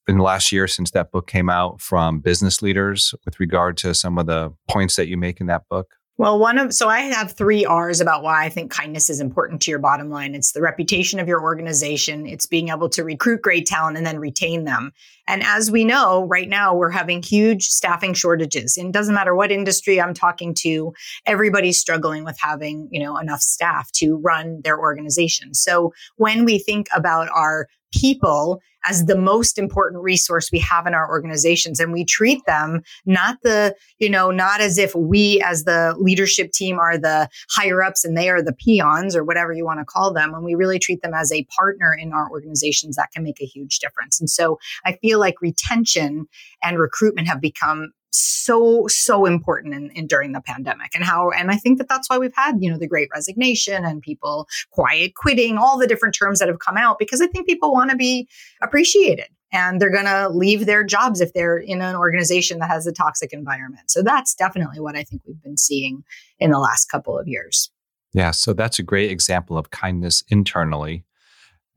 in 0.08 0.18
the 0.18 0.24
last 0.24 0.51
year 0.51 0.68
since 0.68 0.91
that 0.91 1.12
book 1.12 1.27
came 1.27 1.50
out 1.50 1.79
from 1.79 2.20
business 2.20 2.62
leaders 2.62 3.13
with 3.25 3.39
regard 3.39 3.77
to 3.77 3.94
some 3.94 4.18
of 4.18 4.25
the 4.25 4.51
points 4.68 4.96
that 4.96 5.08
you 5.08 5.18
make 5.18 5.39
in 5.39 5.48
that 5.48 5.63
book? 5.70 5.96
Well, 6.19 6.38
one 6.38 6.57
of 6.57 6.73
so 6.73 6.89
I 6.89 6.99
have 6.99 7.31
three 7.31 7.63
R's 7.63 8.01
about 8.01 8.23
why 8.23 8.43
I 8.43 8.49
think 8.49 8.71
kindness 8.71 9.09
is 9.09 9.21
important 9.21 9.61
to 9.61 9.71
your 9.71 9.79
bottom 9.79 10.09
line. 10.09 10.35
It's 10.35 10.51
the 10.51 10.61
reputation 10.61 11.17
of 11.17 11.29
your 11.29 11.41
organization, 11.41 12.27
it's 12.27 12.45
being 12.45 12.67
able 12.67 12.89
to 12.89 13.05
recruit 13.05 13.41
great 13.41 13.65
talent 13.65 13.95
and 13.95 14.05
then 14.05 14.19
retain 14.19 14.65
them. 14.65 14.91
And 15.29 15.41
as 15.43 15.71
we 15.71 15.85
know, 15.85 16.25
right 16.25 16.49
now 16.49 16.75
we're 16.75 16.89
having 16.89 17.23
huge 17.23 17.67
staffing 17.67 18.13
shortages. 18.13 18.75
And 18.75 18.89
it 18.89 18.91
doesn't 18.91 19.15
matter 19.15 19.33
what 19.33 19.49
industry 19.49 20.01
I'm 20.01 20.13
talking 20.13 20.53
to, 20.55 20.91
everybody's 21.25 21.79
struggling 21.79 22.25
with 22.25 22.38
having, 22.38 22.89
you 22.91 22.99
know, 23.01 23.17
enough 23.17 23.39
staff 23.39 23.89
to 23.93 24.17
run 24.17 24.59
their 24.65 24.77
organization. 24.77 25.53
So 25.53 25.93
when 26.17 26.43
we 26.43 26.59
think 26.59 26.88
about 26.93 27.29
our 27.33 27.69
people 27.93 28.62
as 28.86 29.05
the 29.05 29.17
most 29.17 29.58
important 29.58 30.01
resource 30.01 30.51
we 30.51 30.60
have 30.60 30.88
in 30.88 30.93
our 30.93 31.10
organizations. 31.10 31.79
And 31.79 31.91
we 31.91 32.05
treat 32.05 32.39
them 32.46 32.81
not 33.05 33.38
the 33.43 33.75
you 34.00 34.10
know 34.10 34.31
not 34.31 34.62
as 34.62 34.77
if 34.77 34.96
we 34.96 35.41
as 35.41 35.65
the 35.65 35.96
leadership 36.00 36.51
team 36.51 36.79
are 36.79 36.98
the 36.98 37.29
higher 37.50 37.84
ups 37.84 38.05
and 38.05 38.17
they 38.17 38.29
are 38.29 38.41
the 38.41 38.53
peons 38.53 39.15
or 39.15 39.24
whatever 39.24 39.51
you 39.53 39.65
want 39.65 39.79
to 39.79 39.86
call 39.86 40.13
them. 40.13 40.34
And 40.34 40.43
we 40.43 40.55
really 40.55 40.79
treat 40.79 41.01
them 41.01 41.13
as 41.13 41.31
a 41.31 41.46
partner 41.55 41.96
in 42.00 42.13
our 42.13 42.29
organizations 42.29 42.96
that 42.96 43.10
can 43.13 43.24
make 43.24 43.41
a 43.41 43.46
huge 43.46 43.79
difference. 43.79 44.19
And 44.19 44.29
so 44.29 44.60
i 44.86 44.93
feel 45.01 45.19
like 45.19 45.41
retention 45.41 46.27
and 46.63 46.79
recruitment 46.79 47.27
have 47.27 47.41
become 47.41 47.91
so 48.12 48.86
so 48.88 49.25
important 49.25 49.74
in, 49.74 49.89
in, 49.92 50.08
during 50.08 50.32
the 50.32 50.42
pandemic 50.42 50.94
and 50.96 51.04
how 51.04 51.30
and 51.32 51.51
i 51.51 51.56
think 51.56 51.78
that 51.78 51.88
that's 51.88 52.10
why 52.10 52.18
we've 52.18 52.36
had 52.36 52.56
you 52.60 52.70
know 52.70 52.78
the 52.78 52.88
great 52.88 53.10
resignation 53.13 53.86
and 53.86 54.01
people 54.01 54.48
quiet 54.72 55.13
quitting 55.16 55.58
all 55.58 55.78
the 55.78 55.88
different 55.88 56.16
terms 56.16 56.39
that 56.39 56.48
have 56.48 56.60
come 56.60 56.78
out 56.78 56.98
because 56.98 57.22
i 57.22 57.28
think 57.28 57.48
people 57.48 57.72
want 57.72 57.89
to 57.89 57.96
be 57.96 58.28
appreciated 58.62 59.28
and 59.51 59.82
they're 59.82 59.92
going 59.92 60.06
to 60.06 60.30
leave 60.30 60.66
their 60.66 60.84
jobs 60.84 61.22
if 61.22 61.34
they're 61.34 61.58
in 61.58 61.82
an 61.82 61.96
organization 61.96 62.60
that 62.60 62.70
has 62.70 62.86
a 62.86 62.92
toxic 62.92 63.34
environment. 63.34 63.89
So 63.89 64.04
that's 64.04 64.36
definitely 64.36 64.80
what 64.80 64.96
i 64.96 65.04
think 65.04 65.24
we've 65.28 65.42
been 65.42 65.58
seeing 65.58 66.04
in 66.39 66.51
the 66.51 66.60
last 66.60 66.86
couple 66.86 67.18
of 67.18 67.28
years. 67.28 67.72
Yeah 68.13 68.32
so 68.32 68.54
that's 68.54 68.80
a 68.80 68.84
great 68.84 69.12
example 69.12 69.58
of 69.58 69.72
kindness 69.72 70.24
internally 70.30 71.06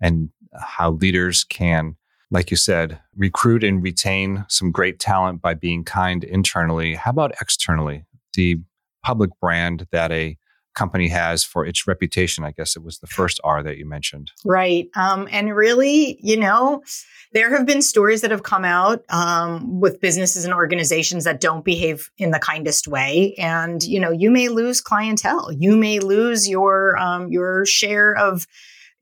and 0.00 0.30
how 0.60 0.92
leaders 0.92 1.44
can 1.44 1.96
like 2.32 2.50
you 2.50 2.56
said, 2.56 2.98
recruit 3.14 3.62
and 3.62 3.82
retain 3.82 4.46
some 4.48 4.72
great 4.72 4.98
talent 4.98 5.42
by 5.42 5.52
being 5.52 5.84
kind 5.84 6.24
internally. 6.24 6.94
How 6.94 7.10
about 7.10 7.34
externally? 7.40 8.06
The 8.32 8.58
public 9.04 9.30
brand 9.38 9.86
that 9.92 10.10
a 10.10 10.38
company 10.74 11.08
has 11.08 11.44
for 11.44 11.66
its 11.66 11.86
reputation. 11.86 12.42
I 12.44 12.52
guess 12.52 12.74
it 12.74 12.82
was 12.82 13.00
the 13.00 13.06
first 13.06 13.38
R 13.44 13.62
that 13.62 13.76
you 13.76 13.84
mentioned. 13.84 14.32
Right. 14.46 14.88
Um, 14.96 15.28
and 15.30 15.54
really, 15.54 16.18
you 16.22 16.38
know, 16.38 16.82
there 17.32 17.54
have 17.54 17.66
been 17.66 17.82
stories 17.82 18.22
that 18.22 18.30
have 18.30 18.44
come 18.44 18.64
out 18.64 19.04
um, 19.10 19.80
with 19.80 20.00
businesses 20.00 20.46
and 20.46 20.54
organizations 20.54 21.24
that 21.24 21.42
don't 21.42 21.66
behave 21.66 22.10
in 22.16 22.30
the 22.30 22.38
kindest 22.38 22.88
way. 22.88 23.34
And, 23.36 23.82
you 23.82 24.00
know, 24.00 24.10
you 24.10 24.30
may 24.30 24.48
lose 24.48 24.80
clientele. 24.80 25.52
You 25.52 25.76
may 25.76 25.98
lose 25.98 26.48
your 26.48 26.96
um, 26.96 27.30
your 27.30 27.66
share 27.66 28.16
of 28.16 28.46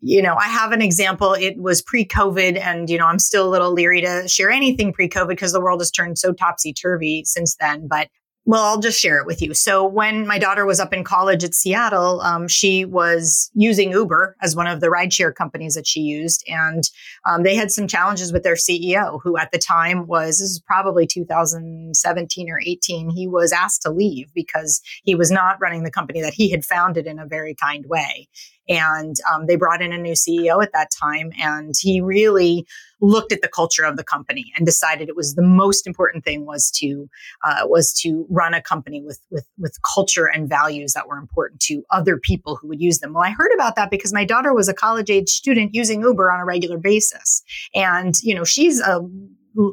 you 0.01 0.23
know, 0.23 0.35
I 0.35 0.49
have 0.49 0.73
an 0.73 0.83
example. 0.83 1.35
It 1.35 1.59
was 1.59 1.83
pre 1.83 2.05
COVID, 2.05 2.59
and, 2.59 2.89
you 2.89 2.99
know, 2.99 3.07
I'm 3.07 3.19
still 3.19 3.49
a 3.49 3.51
little 3.51 3.73
leery 3.73 4.01
to 4.03 4.29
share 4.29 4.51
anything 4.51 4.93
pre 4.93 5.09
COVID 5.09 5.29
because 5.29 5.53
the 5.53 5.61
world 5.61 5.81
has 5.81 5.91
turned 5.91 6.19
so 6.19 6.33
topsy 6.33 6.73
turvy 6.73 7.23
since 7.25 7.57
then. 7.57 7.87
But 7.87 8.09
well, 8.47 8.65
I'll 8.65 8.81
just 8.81 8.99
share 8.99 9.19
it 9.19 9.27
with 9.27 9.43
you. 9.43 9.53
So 9.53 9.87
when 9.87 10.27
my 10.27 10.39
daughter 10.39 10.65
was 10.65 10.81
up 10.81 10.95
in 10.95 11.05
college 11.05 11.45
at 11.45 11.55
Seattle, 11.55 12.23
um, 12.23 12.49
she 12.49 12.87
was 12.87 13.51
using 13.55 13.93
Uber 13.93 14.35
as 14.41 14.57
one 14.57 14.67
of 14.67 14.81
the 14.81 14.87
rideshare 14.89 15.35
companies 15.35 15.75
that 15.75 15.87
she 15.87 16.01
used, 16.01 16.43
and 16.49 16.83
um, 17.29 17.43
they 17.43 17.55
had 17.55 17.71
some 17.71 17.87
challenges 17.87 18.33
with 18.33 18.43
their 18.43 18.55
CEO, 18.55 19.21
who 19.23 19.37
at 19.37 19.53
the 19.53 19.59
time 19.59 20.07
was 20.07 20.39
this 20.39 20.51
is 20.51 20.63
probably 20.67 21.07
2017 21.07 22.51
or 22.51 22.61
18. 22.65 23.11
He 23.11 23.29
was 23.29 23.53
asked 23.53 23.83
to 23.83 23.91
leave 23.91 24.33
because 24.35 24.81
he 25.05 25.15
was 25.15 25.31
not 25.31 25.61
running 25.61 25.85
the 25.85 25.91
company 25.91 26.23
that 26.23 26.35
he 26.35 26.51
had 26.51 26.65
founded 26.65 27.07
in 27.07 27.19
a 27.19 27.27
very 27.27 27.55
kind 27.55 27.85
way. 27.87 28.27
And 28.71 29.17
um, 29.31 29.47
they 29.47 29.57
brought 29.57 29.83
in 29.83 29.93
a 29.93 29.99
new 29.99 30.15
CEO 30.15 30.63
at 30.63 30.73
that 30.73 30.91
time, 30.93 31.33
and 31.39 31.75
he 31.79 32.01
really 32.01 32.67
looked 33.01 33.33
at 33.33 33.43
the 33.43 33.49
culture 33.49 33.85
of 33.85 33.97
the 33.97 34.05
company 34.05 34.53
and 34.57 34.65
decided 34.65 35.09
it 35.09 35.17
was 35.17 35.35
the 35.35 35.43
most 35.43 35.87
important 35.87 36.25
thing 36.25 36.47
was 36.47 36.71
to 36.71 37.09
uh, 37.45 37.63
was 37.65 37.93
to 37.93 38.27
run 38.31 38.55
a 38.55 38.63
company 38.63 39.03
with 39.05 39.19
with 39.31 39.47
with 39.59 39.77
culture 39.83 40.27
and 40.27 40.49
values 40.49 40.93
that 40.93 41.09
were 41.09 41.19
important 41.19 41.61
to 41.61 41.83
other 41.91 42.17
people 42.17 42.57
who 42.57 42.69
would 42.69 42.81
use 42.81 43.01
them. 43.01 43.13
Well, 43.13 43.25
I 43.25 43.31
heard 43.31 43.51
about 43.55 43.75
that 43.77 43.91
because 43.91 44.13
my 44.13 44.25
daughter 44.25 44.55
was 44.55 44.69
a 44.69 44.75
college 44.75 45.11
age 45.11 45.31
student 45.31 45.75
using 45.75 46.03
Uber 46.03 46.31
on 46.31 46.41
a 46.41 46.45
regular 46.45 46.79
basis, 46.79 47.43
and 47.75 48.15
you 48.23 48.35
know 48.35 48.45
she's 48.45 48.81
a 48.81 49.01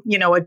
you 0.06 0.18
know 0.18 0.36
a 0.36 0.42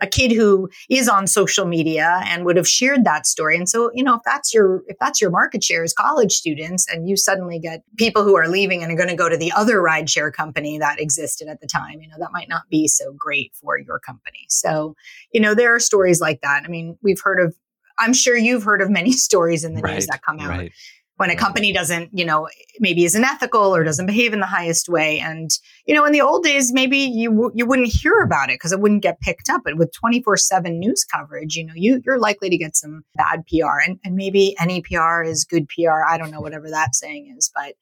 a 0.00 0.06
kid 0.06 0.32
who 0.32 0.68
is 0.88 1.08
on 1.08 1.26
social 1.26 1.66
media 1.66 2.22
and 2.26 2.44
would 2.44 2.56
have 2.56 2.68
shared 2.68 3.04
that 3.04 3.26
story. 3.26 3.56
And 3.56 3.68
so, 3.68 3.90
you 3.94 4.02
know, 4.02 4.14
if 4.14 4.22
that's 4.24 4.52
your 4.52 4.82
if 4.86 4.96
that's 5.00 5.20
your 5.20 5.30
market 5.30 5.62
share 5.62 5.82
as 5.82 5.92
college 5.92 6.32
students, 6.32 6.86
and 6.90 7.08
you 7.08 7.16
suddenly 7.16 7.58
get 7.58 7.82
people 7.96 8.24
who 8.24 8.36
are 8.36 8.48
leaving 8.48 8.82
and 8.82 8.92
are 8.92 8.96
going 8.96 9.08
to 9.08 9.16
go 9.16 9.28
to 9.28 9.36
the 9.36 9.52
other 9.52 9.78
rideshare 9.78 10.32
company 10.32 10.78
that 10.78 11.00
existed 11.00 11.48
at 11.48 11.60
the 11.60 11.66
time, 11.66 12.00
you 12.00 12.08
know, 12.08 12.16
that 12.18 12.32
might 12.32 12.48
not 12.48 12.62
be 12.70 12.88
so 12.88 13.12
great 13.12 13.52
for 13.54 13.78
your 13.78 13.98
company. 13.98 14.46
So, 14.48 14.94
you 15.32 15.40
know, 15.40 15.54
there 15.54 15.74
are 15.74 15.80
stories 15.80 16.20
like 16.20 16.40
that. 16.42 16.62
I 16.64 16.68
mean, 16.68 16.98
we've 17.02 17.20
heard 17.22 17.40
of 17.40 17.54
I'm 17.98 18.12
sure 18.12 18.36
you've 18.36 18.64
heard 18.64 18.82
of 18.82 18.90
many 18.90 19.12
stories 19.28 19.64
in 19.64 19.74
the 19.74 19.82
right, 19.82 19.94
news 19.94 20.06
that 20.08 20.22
come 20.22 20.40
out 20.40 20.48
right 20.48 20.72
when 21.16 21.30
a 21.30 21.36
company 21.36 21.72
doesn't, 21.72 22.10
you 22.12 22.24
know, 22.24 22.48
maybe 22.80 23.04
isn't 23.04 23.22
ethical 23.22 23.74
or 23.74 23.84
doesn't 23.84 24.06
behave 24.06 24.32
in 24.32 24.40
the 24.40 24.46
highest 24.46 24.88
way. 24.88 25.20
And, 25.20 25.50
you 25.86 25.94
know, 25.94 26.04
in 26.04 26.12
the 26.12 26.20
old 26.20 26.42
days, 26.42 26.72
maybe 26.72 26.98
you, 26.98 27.30
w- 27.30 27.52
you 27.54 27.66
wouldn't 27.66 27.92
hear 27.92 28.20
about 28.22 28.50
it 28.50 28.54
because 28.54 28.72
it 28.72 28.80
wouldn't 28.80 29.02
get 29.02 29.20
picked 29.20 29.48
up. 29.48 29.62
But 29.64 29.76
with 29.76 29.92
24 29.92 30.36
seven 30.38 30.80
news 30.80 31.04
coverage, 31.04 31.54
you 31.54 31.66
know, 31.66 31.72
you, 31.76 32.02
you're 32.04 32.18
likely 32.18 32.50
to 32.50 32.58
get 32.58 32.76
some 32.76 33.04
bad 33.14 33.44
PR 33.46 33.78
and, 33.86 34.00
and 34.04 34.16
maybe 34.16 34.56
any 34.58 34.82
PR 34.82 35.22
is 35.22 35.44
good 35.44 35.68
PR. 35.68 36.02
I 36.04 36.18
don't 36.18 36.32
know, 36.32 36.40
whatever 36.40 36.68
that 36.70 36.96
saying 36.96 37.32
is, 37.36 37.50
but 37.54 37.74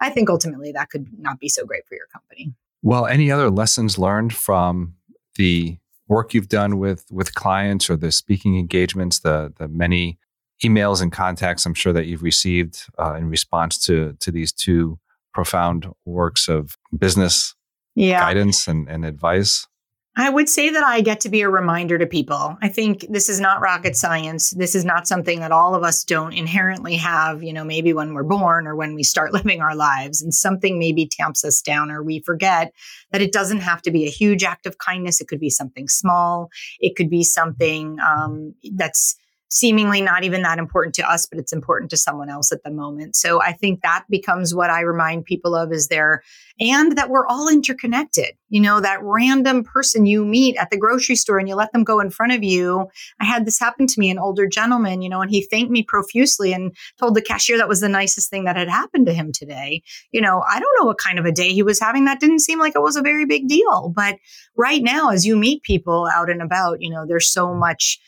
I 0.00 0.10
think 0.10 0.28
ultimately 0.28 0.72
that 0.72 0.90
could 0.90 1.06
not 1.16 1.38
be 1.38 1.48
so 1.48 1.64
great 1.64 1.86
for 1.86 1.94
your 1.94 2.06
company. 2.12 2.52
Well, 2.82 3.06
any 3.06 3.30
other 3.30 3.48
lessons 3.48 3.96
learned 3.96 4.34
from 4.34 4.94
the 5.36 5.78
work 6.08 6.34
you've 6.34 6.48
done 6.48 6.78
with 6.78 7.06
with 7.12 7.34
clients 7.34 7.88
or 7.88 7.96
the 7.96 8.10
speaking 8.10 8.58
engagements, 8.58 9.20
the 9.20 9.52
the 9.56 9.68
many 9.68 10.18
emails 10.64 11.02
and 11.02 11.12
contacts 11.12 11.66
I'm 11.66 11.74
sure 11.74 11.92
that 11.92 12.06
you've 12.06 12.22
received 12.22 12.86
uh, 12.98 13.14
in 13.14 13.28
response 13.28 13.78
to 13.86 14.16
to 14.20 14.30
these 14.30 14.52
two 14.52 14.98
profound 15.32 15.86
works 16.04 16.48
of 16.48 16.76
business 16.96 17.54
yeah. 17.94 18.20
guidance 18.20 18.68
and, 18.68 18.88
and 18.88 19.04
advice? 19.04 19.66
I 20.14 20.28
would 20.28 20.50
say 20.50 20.68
that 20.68 20.84
I 20.84 21.00
get 21.00 21.20
to 21.20 21.30
be 21.30 21.40
a 21.40 21.48
reminder 21.48 21.96
to 21.96 22.06
people. 22.06 22.58
I 22.60 22.68
think 22.68 23.06
this 23.08 23.30
is 23.30 23.40
not 23.40 23.62
rocket 23.62 23.96
science. 23.96 24.50
This 24.50 24.74
is 24.74 24.84
not 24.84 25.06
something 25.06 25.40
that 25.40 25.52
all 25.52 25.74
of 25.74 25.82
us 25.82 26.04
don't 26.04 26.34
inherently 26.34 26.96
have, 26.96 27.42
you 27.42 27.50
know, 27.50 27.64
maybe 27.64 27.94
when 27.94 28.12
we're 28.12 28.22
born 28.22 28.66
or 28.66 28.76
when 28.76 28.94
we 28.94 29.04
start 29.04 29.32
living 29.32 29.62
our 29.62 29.74
lives 29.74 30.20
and 30.20 30.34
something 30.34 30.78
maybe 30.78 31.08
tamps 31.10 31.46
us 31.46 31.62
down 31.62 31.90
or 31.90 32.02
we 32.02 32.20
forget 32.20 32.74
that 33.10 33.22
it 33.22 33.32
doesn't 33.32 33.60
have 33.60 33.80
to 33.82 33.90
be 33.90 34.04
a 34.04 34.10
huge 34.10 34.44
act 34.44 34.66
of 34.66 34.76
kindness. 34.76 35.18
It 35.18 35.28
could 35.28 35.40
be 35.40 35.50
something 35.50 35.88
small. 35.88 36.50
It 36.78 36.94
could 36.94 37.08
be 37.08 37.24
something 37.24 37.96
um, 38.06 38.54
that's 38.74 39.16
seemingly 39.52 40.00
not 40.00 40.24
even 40.24 40.40
that 40.40 40.58
important 40.58 40.94
to 40.94 41.06
us, 41.06 41.26
but 41.26 41.38
it's 41.38 41.52
important 41.52 41.90
to 41.90 41.96
someone 41.98 42.30
else 42.30 42.50
at 42.52 42.62
the 42.64 42.70
moment. 42.70 43.14
So 43.14 43.42
I 43.42 43.52
think 43.52 43.82
that 43.82 44.04
becomes 44.08 44.54
what 44.54 44.70
I 44.70 44.80
remind 44.80 45.26
people 45.26 45.54
of 45.54 45.72
is 45.72 45.88
there 45.88 46.22
and 46.58 46.96
that 46.96 47.10
we're 47.10 47.26
all 47.26 47.50
interconnected. 47.50 48.30
You 48.48 48.62
know, 48.62 48.80
that 48.80 49.02
random 49.02 49.62
person 49.62 50.06
you 50.06 50.24
meet 50.24 50.56
at 50.56 50.70
the 50.70 50.78
grocery 50.78 51.16
store 51.16 51.38
and 51.38 51.46
you 51.46 51.54
let 51.54 51.70
them 51.72 51.84
go 51.84 52.00
in 52.00 52.08
front 52.08 52.32
of 52.32 52.42
you. 52.42 52.86
I 53.20 53.26
had 53.26 53.44
this 53.44 53.58
happen 53.58 53.86
to 53.88 54.00
me, 54.00 54.10
an 54.10 54.18
older 54.18 54.46
gentleman, 54.46 55.02
you 55.02 55.10
know, 55.10 55.20
and 55.20 55.30
he 55.30 55.42
thanked 55.42 55.70
me 55.70 55.82
profusely 55.82 56.54
and 56.54 56.74
told 56.98 57.14
the 57.14 57.20
cashier 57.20 57.58
that 57.58 57.68
was 57.68 57.80
the 57.80 57.90
nicest 57.90 58.30
thing 58.30 58.44
that 58.44 58.56
had 58.56 58.70
happened 58.70 59.04
to 59.04 59.12
him 59.12 59.32
today. 59.32 59.82
You 60.12 60.22
know, 60.22 60.42
I 60.50 60.60
don't 60.60 60.80
know 60.80 60.86
what 60.86 60.96
kind 60.96 61.18
of 61.18 61.26
a 61.26 61.32
day 61.32 61.52
he 61.52 61.62
was 61.62 61.78
having. 61.78 62.06
That 62.06 62.20
didn't 62.20 62.40
seem 62.40 62.58
like 62.58 62.74
it 62.74 62.82
was 62.82 62.96
a 62.96 63.02
very 63.02 63.26
big 63.26 63.48
deal. 63.48 63.92
But 63.94 64.16
right 64.56 64.82
now, 64.82 65.10
as 65.10 65.26
you 65.26 65.36
meet 65.36 65.62
people 65.62 66.08
out 66.14 66.30
and 66.30 66.40
about, 66.40 66.80
you 66.80 66.88
know, 66.88 67.04
there's 67.06 67.30
so 67.30 67.52
much 67.52 68.00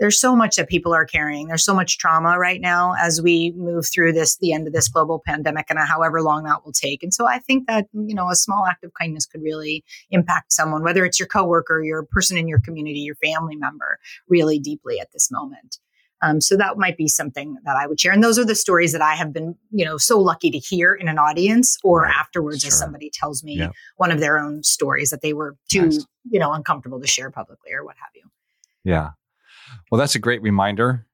there's 0.00 0.18
so 0.18 0.34
much 0.34 0.56
that 0.56 0.68
people 0.68 0.94
are 0.94 1.04
carrying. 1.04 1.46
There's 1.46 1.64
so 1.64 1.74
much 1.74 1.98
trauma 1.98 2.38
right 2.38 2.60
now 2.60 2.94
as 2.98 3.20
we 3.22 3.52
move 3.52 3.86
through 3.86 4.14
this, 4.14 4.38
the 4.38 4.52
end 4.52 4.66
of 4.66 4.72
this 4.72 4.88
global 4.88 5.22
pandemic 5.24 5.66
and 5.68 5.78
however 5.78 6.22
long 6.22 6.44
that 6.44 6.64
will 6.64 6.72
take. 6.72 7.02
And 7.02 7.12
so 7.12 7.28
I 7.28 7.38
think 7.38 7.66
that, 7.68 7.86
you 7.92 8.14
know, 8.14 8.30
a 8.30 8.34
small 8.34 8.66
act 8.66 8.82
of 8.82 8.92
kindness 8.98 9.26
could 9.26 9.42
really 9.42 9.84
impact 10.10 10.52
someone, 10.52 10.82
whether 10.82 11.04
it's 11.04 11.20
your 11.20 11.28
coworker, 11.28 11.82
your 11.82 12.02
person 12.04 12.38
in 12.38 12.48
your 12.48 12.60
community, 12.60 13.00
your 13.00 13.14
family 13.16 13.56
member, 13.56 13.98
really 14.26 14.58
deeply 14.58 14.98
at 14.98 15.12
this 15.12 15.30
moment. 15.30 15.78
Um, 16.22 16.40
so 16.40 16.56
that 16.56 16.76
might 16.76 16.96
be 16.96 17.08
something 17.08 17.56
that 17.64 17.76
I 17.76 17.86
would 17.86 17.98
share. 18.00 18.12
And 18.12 18.22
those 18.22 18.38
are 18.38 18.44
the 18.44 18.54
stories 18.54 18.92
that 18.92 19.00
I 19.00 19.14
have 19.14 19.32
been, 19.32 19.54
you 19.70 19.84
know, 19.84 19.96
so 19.96 20.18
lucky 20.18 20.50
to 20.50 20.58
hear 20.58 20.94
in 20.94 21.08
an 21.08 21.18
audience 21.18 21.78
or 21.82 22.02
right. 22.02 22.14
afterwards 22.14 22.60
sure. 22.60 22.68
as 22.68 22.78
somebody 22.78 23.10
tells 23.10 23.42
me 23.42 23.56
yep. 23.56 23.72
one 23.96 24.10
of 24.10 24.20
their 24.20 24.38
own 24.38 24.62
stories 24.62 25.10
that 25.10 25.22
they 25.22 25.32
were 25.32 25.56
too, 25.70 25.84
nice. 25.84 26.06
you 26.30 26.38
know, 26.38 26.52
uncomfortable 26.52 27.00
to 27.00 27.06
share 27.06 27.30
publicly 27.30 27.72
or 27.72 27.84
what 27.84 27.96
have 27.96 28.10
you. 28.14 28.22
Yeah. 28.84 29.10
Well, 29.90 29.98
that's 29.98 30.14
a 30.14 30.18
great 30.18 30.42
reminder 30.42 31.06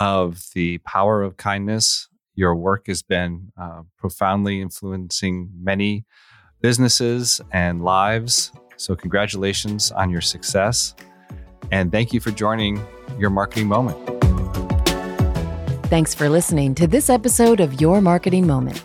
of 0.00 0.44
the 0.54 0.78
power 0.78 1.22
of 1.22 1.36
kindness. 1.36 2.08
Your 2.34 2.54
work 2.54 2.86
has 2.86 3.02
been 3.02 3.52
uh, 3.60 3.82
profoundly 3.96 4.60
influencing 4.60 5.50
many 5.60 6.04
businesses 6.60 7.40
and 7.52 7.82
lives. 7.82 8.52
So, 8.76 8.94
congratulations 8.94 9.90
on 9.90 10.10
your 10.10 10.20
success. 10.20 10.94
And 11.70 11.90
thank 11.90 12.12
you 12.12 12.20
for 12.20 12.30
joining 12.30 12.80
your 13.18 13.30
marketing 13.30 13.66
moment. 13.66 13.98
Thanks 15.86 16.14
for 16.14 16.28
listening 16.28 16.74
to 16.76 16.86
this 16.86 17.10
episode 17.10 17.60
of 17.60 17.80
Your 17.80 18.00
Marketing 18.00 18.46
Moment. 18.46 18.84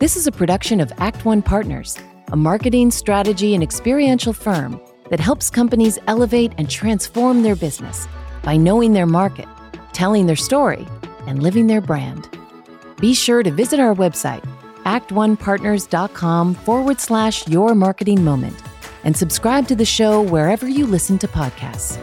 This 0.00 0.16
is 0.16 0.26
a 0.26 0.32
production 0.32 0.80
of 0.80 0.92
Act 0.98 1.24
One 1.24 1.42
Partners, 1.42 1.98
a 2.32 2.36
marketing, 2.36 2.90
strategy, 2.90 3.54
and 3.54 3.62
experiential 3.62 4.32
firm 4.32 4.80
that 5.10 5.20
helps 5.20 5.50
companies 5.50 5.98
elevate 6.06 6.52
and 6.58 6.68
transform 6.68 7.42
their 7.42 7.56
business 7.56 8.08
by 8.48 8.56
knowing 8.56 8.94
their 8.94 9.04
market, 9.04 9.46
telling 9.92 10.24
their 10.24 10.34
story, 10.34 10.88
and 11.26 11.42
living 11.42 11.66
their 11.66 11.82
brand. 11.82 12.30
Be 12.98 13.12
sure 13.12 13.42
to 13.42 13.50
visit 13.50 13.78
our 13.78 13.94
website, 13.94 14.42
actonepartners.com 14.84 16.54
forward 16.54 16.98
slash 16.98 17.46
your 17.46 17.74
marketing 17.74 18.24
moment, 18.24 18.56
and 19.04 19.14
subscribe 19.14 19.68
to 19.68 19.76
the 19.76 19.84
show 19.84 20.22
wherever 20.22 20.66
you 20.66 20.86
listen 20.86 21.18
to 21.18 21.28
podcasts. 21.28 21.98